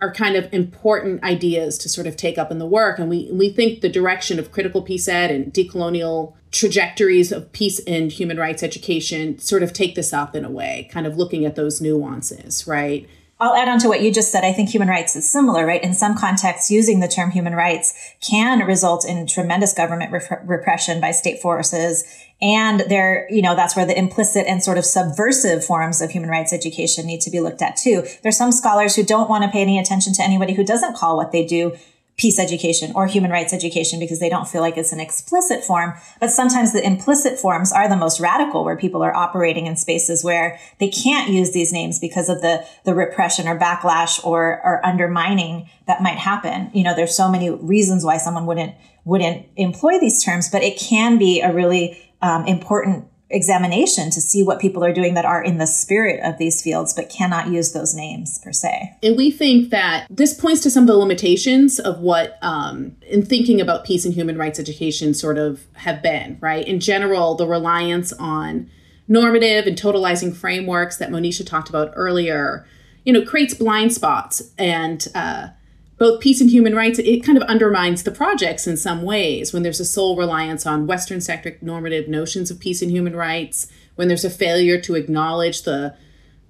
are 0.00 0.12
kind 0.12 0.36
of 0.36 0.52
important 0.52 1.22
ideas 1.22 1.78
to 1.78 1.88
sort 1.88 2.06
of 2.06 2.16
take 2.16 2.36
up 2.36 2.50
in 2.50 2.58
the 2.58 2.66
work. 2.66 2.98
And 2.98 3.08
we, 3.08 3.30
we 3.32 3.48
think 3.48 3.80
the 3.80 3.88
direction 3.88 4.38
of 4.38 4.52
critical 4.52 4.82
peace 4.82 5.08
ed 5.08 5.30
and 5.30 5.52
decolonial 5.52 6.34
trajectories 6.50 7.32
of 7.32 7.50
peace 7.52 7.80
and 7.86 8.12
human 8.12 8.36
rights 8.36 8.62
education 8.62 9.38
sort 9.38 9.62
of 9.62 9.72
take 9.72 9.94
this 9.94 10.12
up 10.12 10.36
in 10.36 10.44
a 10.44 10.50
way, 10.50 10.88
kind 10.92 11.06
of 11.06 11.16
looking 11.16 11.44
at 11.44 11.56
those 11.56 11.80
nuances, 11.80 12.66
right? 12.66 13.08
I'll 13.40 13.54
add 13.54 13.68
on 13.68 13.80
to 13.80 13.88
what 13.88 14.00
you 14.00 14.12
just 14.12 14.30
said. 14.30 14.44
I 14.44 14.52
think 14.52 14.68
human 14.68 14.88
rights 14.88 15.16
is 15.16 15.30
similar, 15.30 15.66
right? 15.66 15.82
In 15.82 15.92
some 15.92 16.16
contexts, 16.16 16.70
using 16.70 17.00
the 17.00 17.08
term 17.08 17.32
human 17.32 17.54
rights 17.54 17.92
can 18.20 18.64
result 18.64 19.04
in 19.04 19.26
tremendous 19.26 19.72
government 19.72 20.12
rep- 20.12 20.42
repression 20.44 21.00
by 21.00 21.10
state 21.10 21.42
forces. 21.42 22.04
And 22.40 22.80
there, 22.88 23.26
you 23.30 23.42
know, 23.42 23.56
that's 23.56 23.74
where 23.74 23.86
the 23.86 23.98
implicit 23.98 24.46
and 24.46 24.62
sort 24.62 24.78
of 24.78 24.84
subversive 24.84 25.64
forms 25.64 26.00
of 26.00 26.10
human 26.10 26.30
rights 26.30 26.52
education 26.52 27.06
need 27.06 27.20
to 27.22 27.30
be 27.30 27.40
looked 27.40 27.62
at 27.62 27.76
too. 27.76 28.04
There's 28.22 28.36
some 28.36 28.52
scholars 28.52 28.94
who 28.94 29.02
don't 29.02 29.28
want 29.28 29.44
to 29.44 29.50
pay 29.50 29.62
any 29.62 29.78
attention 29.78 30.12
to 30.14 30.22
anybody 30.22 30.54
who 30.54 30.64
doesn't 30.64 30.96
call 30.96 31.16
what 31.16 31.32
they 31.32 31.44
do 31.44 31.76
peace 32.16 32.38
education 32.38 32.92
or 32.94 33.06
human 33.06 33.30
rights 33.30 33.52
education 33.52 33.98
because 33.98 34.20
they 34.20 34.28
don't 34.28 34.46
feel 34.46 34.60
like 34.60 34.76
it's 34.76 34.92
an 34.92 35.00
explicit 35.00 35.64
form. 35.64 35.94
But 36.20 36.30
sometimes 36.30 36.72
the 36.72 36.84
implicit 36.84 37.38
forms 37.38 37.72
are 37.72 37.88
the 37.88 37.96
most 37.96 38.20
radical 38.20 38.64
where 38.64 38.76
people 38.76 39.02
are 39.02 39.14
operating 39.14 39.66
in 39.66 39.76
spaces 39.76 40.22
where 40.22 40.58
they 40.78 40.88
can't 40.88 41.30
use 41.30 41.52
these 41.52 41.72
names 41.72 41.98
because 41.98 42.28
of 42.28 42.40
the, 42.40 42.64
the 42.84 42.94
repression 42.94 43.48
or 43.48 43.58
backlash 43.58 44.24
or, 44.24 44.60
or 44.64 44.84
undermining 44.86 45.68
that 45.86 46.02
might 46.02 46.18
happen. 46.18 46.70
You 46.72 46.84
know, 46.84 46.94
there's 46.94 47.16
so 47.16 47.28
many 47.28 47.50
reasons 47.50 48.04
why 48.04 48.18
someone 48.18 48.46
wouldn't, 48.46 48.74
wouldn't 49.04 49.46
employ 49.56 49.98
these 49.98 50.22
terms, 50.22 50.48
but 50.48 50.62
it 50.62 50.78
can 50.78 51.18
be 51.18 51.40
a 51.40 51.52
really 51.52 52.00
um, 52.22 52.46
important 52.46 53.06
examination 53.30 54.10
to 54.10 54.20
see 54.20 54.42
what 54.42 54.60
people 54.60 54.84
are 54.84 54.92
doing 54.92 55.14
that 55.14 55.24
are 55.24 55.42
in 55.42 55.58
the 55.58 55.66
spirit 55.66 56.20
of 56.22 56.38
these 56.38 56.62
fields 56.62 56.92
but 56.92 57.08
cannot 57.08 57.48
use 57.48 57.72
those 57.72 57.94
names 57.94 58.38
per 58.38 58.52
se. 58.52 58.96
And 59.02 59.16
we 59.16 59.30
think 59.30 59.70
that 59.70 60.06
this 60.10 60.34
points 60.34 60.62
to 60.62 60.70
some 60.70 60.84
of 60.84 60.88
the 60.88 60.96
limitations 60.96 61.80
of 61.80 62.00
what, 62.00 62.38
um, 62.42 62.96
in 63.02 63.24
thinking 63.24 63.60
about 63.60 63.84
peace 63.84 64.04
and 64.04 64.14
human 64.14 64.36
rights 64.36 64.60
education, 64.60 65.14
sort 65.14 65.38
of 65.38 65.64
have 65.74 66.02
been, 66.02 66.38
right? 66.40 66.66
In 66.66 66.80
general, 66.80 67.34
the 67.34 67.46
reliance 67.46 68.12
on 68.12 68.70
normative 69.08 69.66
and 69.66 69.76
totalizing 69.76 70.34
frameworks 70.34 70.98
that 70.98 71.10
Monisha 71.10 71.46
talked 71.46 71.68
about 71.68 71.92
earlier, 71.96 72.66
you 73.04 73.12
know, 73.12 73.22
creates 73.22 73.54
blind 73.54 73.92
spots 73.92 74.50
and, 74.58 75.08
uh, 75.14 75.48
both 75.98 76.20
peace 76.20 76.40
and 76.40 76.50
human 76.50 76.74
rights, 76.74 76.98
it 76.98 77.24
kind 77.24 77.38
of 77.38 77.44
undermines 77.44 78.02
the 78.02 78.10
projects 78.10 78.66
in 78.66 78.76
some 78.76 79.02
ways 79.02 79.52
when 79.52 79.62
there's 79.62 79.80
a 79.80 79.84
sole 79.84 80.16
reliance 80.16 80.66
on 80.66 80.86
Western 80.86 81.20
centric 81.20 81.62
normative 81.62 82.08
notions 82.08 82.50
of 82.50 82.58
peace 82.58 82.82
and 82.82 82.90
human 82.90 83.14
rights, 83.14 83.68
when 83.94 84.08
there's 84.08 84.24
a 84.24 84.30
failure 84.30 84.80
to 84.80 84.94
acknowledge 84.94 85.62
the 85.62 85.96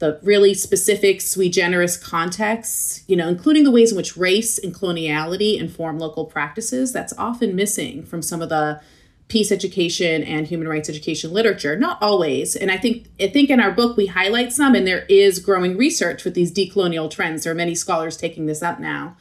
the 0.00 0.18
really 0.22 0.54
specific 0.54 1.20
sui 1.20 1.48
generis 1.48 1.96
contexts, 1.96 3.04
you 3.06 3.16
know, 3.16 3.28
including 3.28 3.64
the 3.64 3.70
ways 3.70 3.92
in 3.92 3.96
which 3.96 4.16
race 4.16 4.58
and 4.58 4.74
coloniality 4.74 5.58
inform 5.58 5.98
local 5.98 6.24
practices, 6.24 6.92
that's 6.92 7.16
often 7.16 7.54
missing 7.54 8.04
from 8.04 8.20
some 8.20 8.42
of 8.42 8.48
the 8.48 8.80
peace 9.28 9.50
education 9.50 10.22
and 10.24 10.46
human 10.46 10.68
rights 10.68 10.88
education 10.88 11.32
literature. 11.32 11.76
Not 11.76 12.02
always. 12.02 12.56
And 12.56 12.70
I 12.70 12.76
think 12.76 13.06
I 13.20 13.28
think 13.28 13.50
in 13.50 13.60
our 13.60 13.70
book 13.70 13.96
we 13.96 14.06
highlight 14.06 14.52
some 14.52 14.74
and 14.74 14.86
there 14.86 15.06
is 15.08 15.38
growing 15.38 15.76
research 15.76 16.24
with 16.24 16.34
these 16.34 16.52
decolonial 16.52 17.10
trends. 17.10 17.44
There 17.44 17.52
are 17.52 17.56
many 17.56 17.74
scholars 17.74 18.16
taking 18.16 18.46
this 18.46 18.62
up 18.62 18.80
now. 18.80 19.16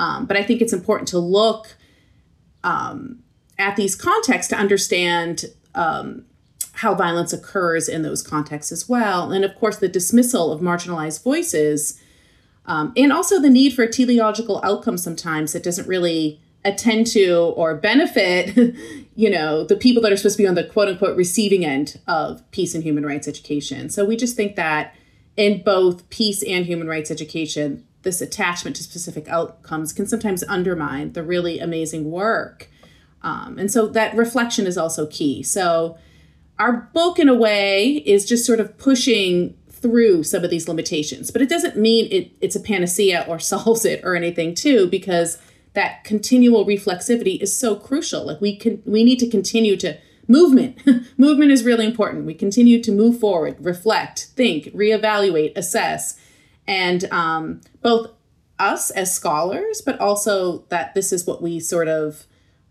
Um, 0.00 0.24
but 0.24 0.38
I 0.38 0.42
think 0.42 0.62
it's 0.62 0.72
important 0.72 1.08
to 1.08 1.18
look 1.18 1.76
um, 2.64 3.22
at 3.58 3.76
these 3.76 3.94
contexts 3.94 4.48
to 4.48 4.56
understand 4.56 5.44
um, 5.74 6.24
how 6.72 6.94
violence 6.94 7.34
occurs 7.34 7.86
in 7.86 8.00
those 8.00 8.22
contexts 8.22 8.72
as 8.72 8.88
well. 8.88 9.30
And 9.30 9.44
of 9.44 9.54
course, 9.54 9.76
the 9.76 9.88
dismissal 9.88 10.52
of 10.52 10.62
marginalized 10.62 11.22
voices, 11.22 12.00
um, 12.64 12.94
and 12.96 13.12
also 13.12 13.38
the 13.38 13.50
need 13.50 13.74
for 13.74 13.82
a 13.82 13.92
teleological 13.92 14.62
outcome 14.64 14.96
sometimes 14.96 15.52
that 15.52 15.62
doesn't 15.62 15.86
really 15.86 16.40
attend 16.64 17.06
to 17.08 17.52
or 17.54 17.74
benefit, 17.74 18.56
you 19.16 19.28
know, 19.28 19.64
the 19.64 19.76
people 19.76 20.02
that 20.02 20.12
are 20.12 20.16
supposed 20.16 20.38
to 20.38 20.42
be 20.42 20.48
on 20.48 20.54
the 20.54 20.64
quote 20.64 20.88
unquote 20.88 21.16
receiving 21.16 21.62
end 21.62 22.00
of 22.06 22.48
peace 22.52 22.74
and 22.74 22.84
human 22.84 23.04
rights 23.04 23.28
education. 23.28 23.90
So 23.90 24.06
we 24.06 24.16
just 24.16 24.34
think 24.34 24.56
that 24.56 24.94
in 25.36 25.62
both 25.62 26.08
peace 26.08 26.42
and 26.42 26.64
human 26.64 26.88
rights 26.88 27.10
education, 27.10 27.84
this 28.02 28.20
attachment 28.20 28.76
to 28.76 28.82
specific 28.82 29.28
outcomes 29.28 29.92
can 29.92 30.06
sometimes 30.06 30.42
undermine 30.44 31.12
the 31.12 31.22
really 31.22 31.58
amazing 31.58 32.10
work. 32.10 32.68
Um, 33.22 33.58
and 33.58 33.70
so 33.70 33.86
that 33.88 34.16
reflection 34.16 34.66
is 34.66 34.78
also 34.78 35.06
key. 35.06 35.42
So 35.42 35.98
our 36.58 36.90
book, 36.94 37.18
in 37.18 37.28
a 37.28 37.34
way, 37.34 38.02
is 38.06 38.26
just 38.26 38.46
sort 38.46 38.60
of 38.60 38.76
pushing 38.78 39.56
through 39.68 40.22
some 40.22 40.44
of 40.44 40.50
these 40.50 40.68
limitations, 40.68 41.30
but 41.30 41.40
it 41.40 41.48
doesn't 41.48 41.76
mean 41.76 42.06
it, 42.10 42.32
it's 42.40 42.56
a 42.56 42.60
panacea 42.60 43.24
or 43.28 43.38
solves 43.38 43.84
it 43.84 44.00
or 44.04 44.14
anything, 44.14 44.54
too, 44.54 44.86
because 44.86 45.38
that 45.72 46.04
continual 46.04 46.66
reflexivity 46.66 47.40
is 47.40 47.56
so 47.56 47.76
crucial. 47.76 48.26
Like 48.26 48.40
we 48.40 48.56
can, 48.56 48.82
we 48.84 49.04
need 49.04 49.18
to 49.20 49.28
continue 49.28 49.76
to 49.78 49.98
movement. 50.26 50.78
movement 51.18 51.52
is 51.52 51.64
really 51.64 51.86
important. 51.86 52.26
We 52.26 52.34
continue 52.34 52.82
to 52.82 52.92
move 52.92 53.20
forward, 53.20 53.56
reflect, 53.60 54.30
think, 54.34 54.66
reevaluate, 54.66 55.52
assess 55.56 56.18
and 56.70 57.04
um, 57.12 57.60
both 57.82 58.12
us 58.60 58.90
as 58.90 59.12
scholars, 59.12 59.82
but 59.84 59.98
also 59.98 60.58
that 60.68 60.94
this 60.94 61.12
is 61.12 61.26
what 61.26 61.42
we 61.42 61.58
sort 61.58 61.88
of 61.88 62.26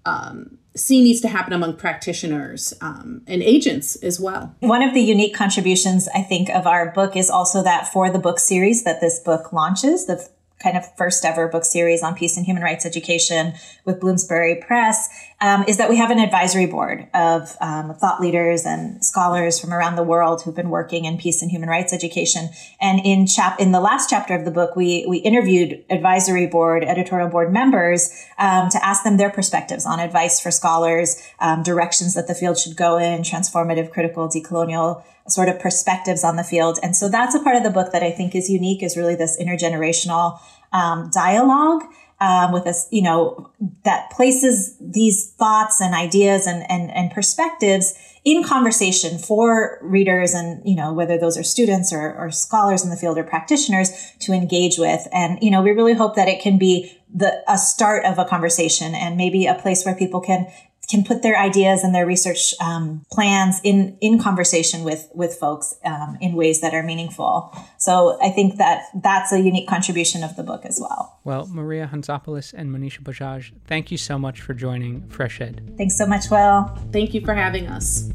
um, 0.06 0.58
see 0.74 1.04
needs 1.04 1.20
to 1.20 1.28
happen 1.28 1.52
among 1.52 1.76
practitioners 1.76 2.74
um, 2.80 3.22
and 3.28 3.44
agents 3.44 3.98
as 3.98 4.18
well. 4.18 4.56
One 4.62 4.82
of 4.82 4.94
the 4.94 5.02
unique 5.02 5.36
contributions, 5.36 6.08
I 6.16 6.22
think, 6.22 6.50
of 6.50 6.66
our 6.66 6.92
book 6.92 7.18
is 7.18 7.30
also 7.30 7.62
that 7.64 7.92
for 7.92 8.10
the 8.10 8.20
book 8.20 8.40
series 8.40 8.86
that 8.86 9.02
this 9.02 9.20
book 9.20 9.52
launches, 9.52 10.06
the 10.06 10.26
kind 10.64 10.78
of 10.78 10.86
first 10.96 11.26
ever 11.26 11.50
book 11.50 11.66
series 11.66 12.02
on 12.02 12.16
peace 12.16 12.38
and 12.38 12.46
human 12.46 12.64
rights 12.64 12.86
education 12.86 13.54
with 13.84 14.00
Bloomsbury 14.00 14.56
Press, 14.66 15.10
um, 15.42 15.64
is 15.68 15.78
that 15.78 15.90
we 15.90 15.98
have 15.98 16.12
an 16.12 16.20
advisory 16.20 16.66
board 16.66 17.08
of 17.14 17.56
um, 17.62 17.94
thought 17.96 18.20
leaders 18.20 18.66
and 18.66 19.04
scholars 19.04 19.60
from 19.60 19.74
around 19.74 19.96
the 19.96 20.04
world 20.04 20.42
who've 20.42 20.56
been 20.56 20.70
working 20.70 21.06
in 21.06 21.18
peace 21.18 21.42
and 21.42 21.50
human 21.50 21.70
rights 21.70 21.94
education. 21.94 22.50
And 22.82 23.00
in 23.06 23.26
chap 23.26 23.60
in 23.60 23.72
the 23.72 23.80
last 23.80 24.10
chapter 24.10 24.36
of 24.36 24.44
the 24.44 24.52
book, 24.52 24.76
we 24.76 25.06
we 25.08 25.18
interviewed 25.20 25.84
advisory 25.90 26.46
board, 26.46 26.84
editorial 26.84 27.30
board 27.30 27.54
members 27.54 28.12
um, 28.38 28.70
to 28.70 28.86
ask 28.86 29.04
them 29.04 29.18
their 29.18 29.30
perspectives 29.30 29.86
on 29.86 30.00
advice 30.00 30.42
for 30.42 30.52
scholars, 30.52 31.22
um, 31.40 31.64
directions 31.64 32.16
that 32.16 32.28
the 32.28 32.36
field 32.36 32.58
should 32.58 32.76
go 32.76 32.98
in, 32.98 33.22
transformative, 33.22 33.92
critical, 33.92 34.28
decolonial 34.28 35.04
sort 35.28 35.48
of 35.48 35.60
perspectives 35.60 36.24
on 36.24 36.36
the 36.36 36.44
field. 36.44 36.80
And 36.82 36.96
so 36.96 37.08
that's 37.08 37.36
a 37.36 37.40
part 37.44 37.56
of 37.56 37.64
the 37.64 37.70
book 37.70 37.92
that 37.92 38.04
I 38.04 38.12
think 38.12 38.36
is 38.36 38.50
unique 38.50 38.84
is 38.84 38.98
really 38.98 39.16
this 39.16 39.40
intergenerational 39.40 40.40
um, 40.74 41.10
dialogue 41.14 41.84
um, 42.22 42.52
with 42.52 42.68
us, 42.68 42.88
you 42.92 43.02
know, 43.02 43.52
that 43.86 44.12
places 44.12 44.78
these 44.80 45.32
thoughts 45.38 45.80
and 45.80 45.96
ideas 45.96 46.46
and, 46.46 46.70
and, 46.70 46.92
and 46.92 47.12
perspectives 47.12 47.94
in 48.26 48.44
conversation 48.44 49.18
for 49.18 49.80
readers 49.82 50.34
and, 50.34 50.62
you 50.68 50.76
know, 50.76 50.92
whether 50.92 51.18
those 51.18 51.38
are 51.38 51.44
students 51.44 51.94
or, 51.94 52.14
or 52.16 52.30
scholars 52.32 52.84
in 52.84 52.90
the 52.90 52.98
field 52.98 53.18
or 53.18 53.24
practitioners 53.24 54.14
to 54.20 54.34
engage 54.34 54.78
with. 54.78 55.08
And, 55.14 55.40
you 55.42 55.50
know, 55.50 55.62
we 55.62 55.72
really 55.72 55.94
hope 55.94 56.16
that 56.16 56.28
it 56.28 56.42
can 56.42 56.58
be 56.58 56.98
the, 57.14 57.42
a 57.48 57.58
start 57.58 58.06
of 58.06 58.20
a 58.20 58.26
conversation 58.26 58.94
and 58.94 59.16
maybe 59.16 59.46
a 59.46 59.56
place 59.56 59.86
where 59.86 59.96
people 59.96 60.20
can 60.20 60.52
can 60.90 61.04
put 61.04 61.22
their 61.22 61.38
ideas 61.38 61.84
and 61.84 61.94
their 61.94 62.06
research 62.06 62.54
um, 62.60 63.06
plans 63.12 63.62
in 63.64 63.98
in 64.02 64.20
conversation 64.20 64.84
with 64.84 65.08
with 65.14 65.36
folks 65.36 65.76
um, 65.86 66.18
in 66.20 66.34
ways 66.34 66.62
that 66.62 66.74
are 66.74 66.84
meaningful. 66.84 67.56
So 67.78 68.18
I 68.22 68.30
think 68.30 68.58
that 68.58 68.84
that's 68.96 69.32
a 69.32 69.40
unique 69.40 69.68
contribution 69.68 70.24
of 70.24 70.36
the 70.36 70.44
book 70.44 70.66
as 70.66 70.80
well. 70.82 71.20
Well, 71.24 71.48
Maria 71.48 71.90
Hantzopoulos 71.92 72.54
and 72.54 72.72
Monisha 72.72 73.02
Bajaj, 73.02 73.52
thank 73.68 73.92
you 73.92 73.98
so 73.98 74.18
much 74.18 74.42
for 74.42 74.54
joining 74.54 75.08
Fresh 75.10 75.42
Ed. 75.42 75.74
Thanks 75.78 75.98
so 75.98 76.06
much, 76.06 76.30
Will. 76.32 76.66
Thank 76.92 77.14
you 77.14 77.22
for 77.22 77.36
having 77.36 77.68
us. 77.68 78.10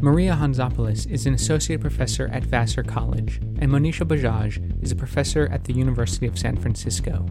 Maria 0.00 0.34
Hantzopoulos 0.34 1.10
is 1.10 1.26
an 1.26 1.34
associate 1.34 1.80
professor 1.80 2.28
at 2.28 2.44
Vassar 2.44 2.82
College, 2.82 3.38
and 3.60 3.70
Monisha 3.70 4.06
Bajaj 4.06 4.82
is 4.82 4.92
a 4.92 4.96
professor 4.96 5.48
at 5.50 5.64
the 5.64 5.72
University 5.72 6.26
of 6.26 6.38
San 6.38 6.56
Francisco. 6.56 7.26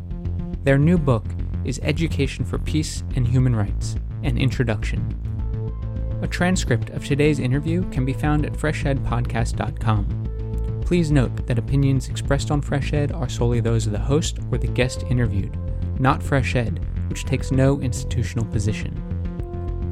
Their 0.64 0.80
new 0.80 0.98
book 0.98 1.26
is 1.64 1.80
Education 1.84 2.44
for 2.44 2.58
Peace 2.58 3.04
and 3.16 3.28
Human 3.28 3.56
Rights 3.56 3.96
An 4.26 4.38
Introduction. 4.40 6.20
A 6.24 6.28
transcript 6.28 6.90
of 6.90 7.06
today's 7.06 7.38
interview 7.38 7.88
can 7.92 8.06
be 8.06 8.14
found 8.14 8.44
at 8.44 8.54
freshedpodcast.com. 8.54 10.82
Please 10.84 11.12
note 11.12 11.46
that 11.46 11.60
opinions 11.60 12.10
expressed 12.10 12.50
on 12.50 12.60
Fresh 12.60 12.94
Ed 12.94 13.12
are 13.12 13.30
solely 13.30 13.60
those 13.60 13.86
of 13.86 13.92
the 13.92 14.00
host 14.00 14.40
or 14.52 14.58
the 14.58 14.68
guest 14.68 15.04
interviewed, 15.12 15.56
not 16.00 16.24
Fresh 16.24 16.56
Ed, 16.56 16.84
which 17.08 17.26
takes 17.26 17.52
no 17.52 17.80
institutional 17.82 18.46
position. 18.46 19.00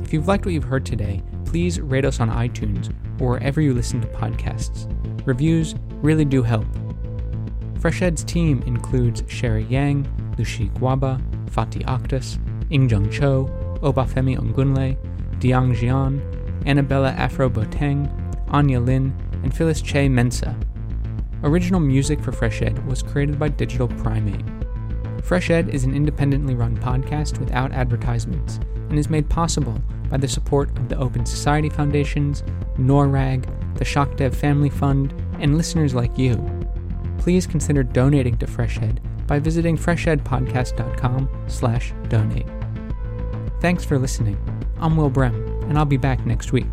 If 0.04 0.12
you've 0.12 0.28
liked 0.28 0.46
what 0.46 0.56
you've 0.56 0.64
heard 0.64 0.86
today, 0.86 1.22
please 1.46 1.80
rate 1.80 2.04
us 2.04 2.20
on 2.20 2.32
iTunes 2.32 2.92
or 3.22 3.34
wherever 3.34 3.62
you 3.62 3.76
listen 3.76 4.02
to 4.02 4.08
podcasts. 4.08 4.90
Reviews 5.28 5.76
really 6.02 6.26
do 6.26 6.42
help. 6.42 6.66
Fresh 7.80 8.02
Ed's 8.02 8.24
team 8.24 8.64
includes 8.64 9.22
Sherry 9.28 9.66
Yang, 9.66 10.08
Lucy 10.40 10.70
Guaba, 10.70 11.22
Fatih 11.52 11.86
Akhtas, 11.86 12.40
Ingjung 12.72 13.12
Cho, 13.12 13.48
Obafemi 13.84 14.38
Ongunle, 14.38 14.98
Diang 15.40 15.76
Jian, 15.76 16.22
Annabella 16.66 17.12
Afro 17.12 17.50
Boteng, 17.50 18.10
Anya 18.50 18.80
Lin, 18.80 19.14
and 19.44 19.56
Phyllis 19.56 19.82
Che 19.82 20.08
Mensa. 20.08 20.56
Original 21.44 21.80
music 21.80 22.22
for 22.22 22.32
Fresh 22.32 22.62
Ed 22.62 22.86
was 22.88 23.04
created 23.04 23.38
by 23.38 23.50
Digital 23.50 23.88
Primate. 23.88 24.46
Fresh 25.24 25.50
Ed 25.50 25.70
is 25.70 25.84
an 25.84 25.96
independently 25.96 26.56
run 26.56 26.78
podcast 26.78 27.40
without 27.40 27.72
advertisements 27.72 28.60
and 28.90 28.98
is 28.98 29.10
made 29.10 29.30
possible 29.30 29.82
by 30.10 30.18
the 30.18 30.28
support 30.28 30.70
of 30.78 30.88
the 30.88 30.98
Open 30.98 31.26
Society 31.26 31.70
Foundations, 31.70 32.44
NORRAG, 32.78 33.46
the 33.78 33.86
ShockDev 33.86 34.34
Family 34.34 34.70
Fund, 34.70 35.14
and 35.40 35.58
listeners 35.58 35.94
like 35.94 36.18
you. 36.18 36.36
Please 37.18 37.48
consider 37.48 37.84
donating 37.84 38.38
to 38.38 38.48
Fresh 38.48 38.80
Ed 38.80 39.02
by 39.28 39.40
visiting 39.40 39.78
freshedpodcast.com 39.78 41.30
slash 41.48 41.94
donate. 42.10 42.63
Thanks 43.64 43.86
for 43.86 43.98
listening. 43.98 44.38
I'm 44.82 44.98
Will 44.98 45.10
Brehm, 45.10 45.34
and 45.70 45.78
I'll 45.78 45.86
be 45.86 45.96
back 45.96 46.26
next 46.26 46.52
week. 46.52 46.68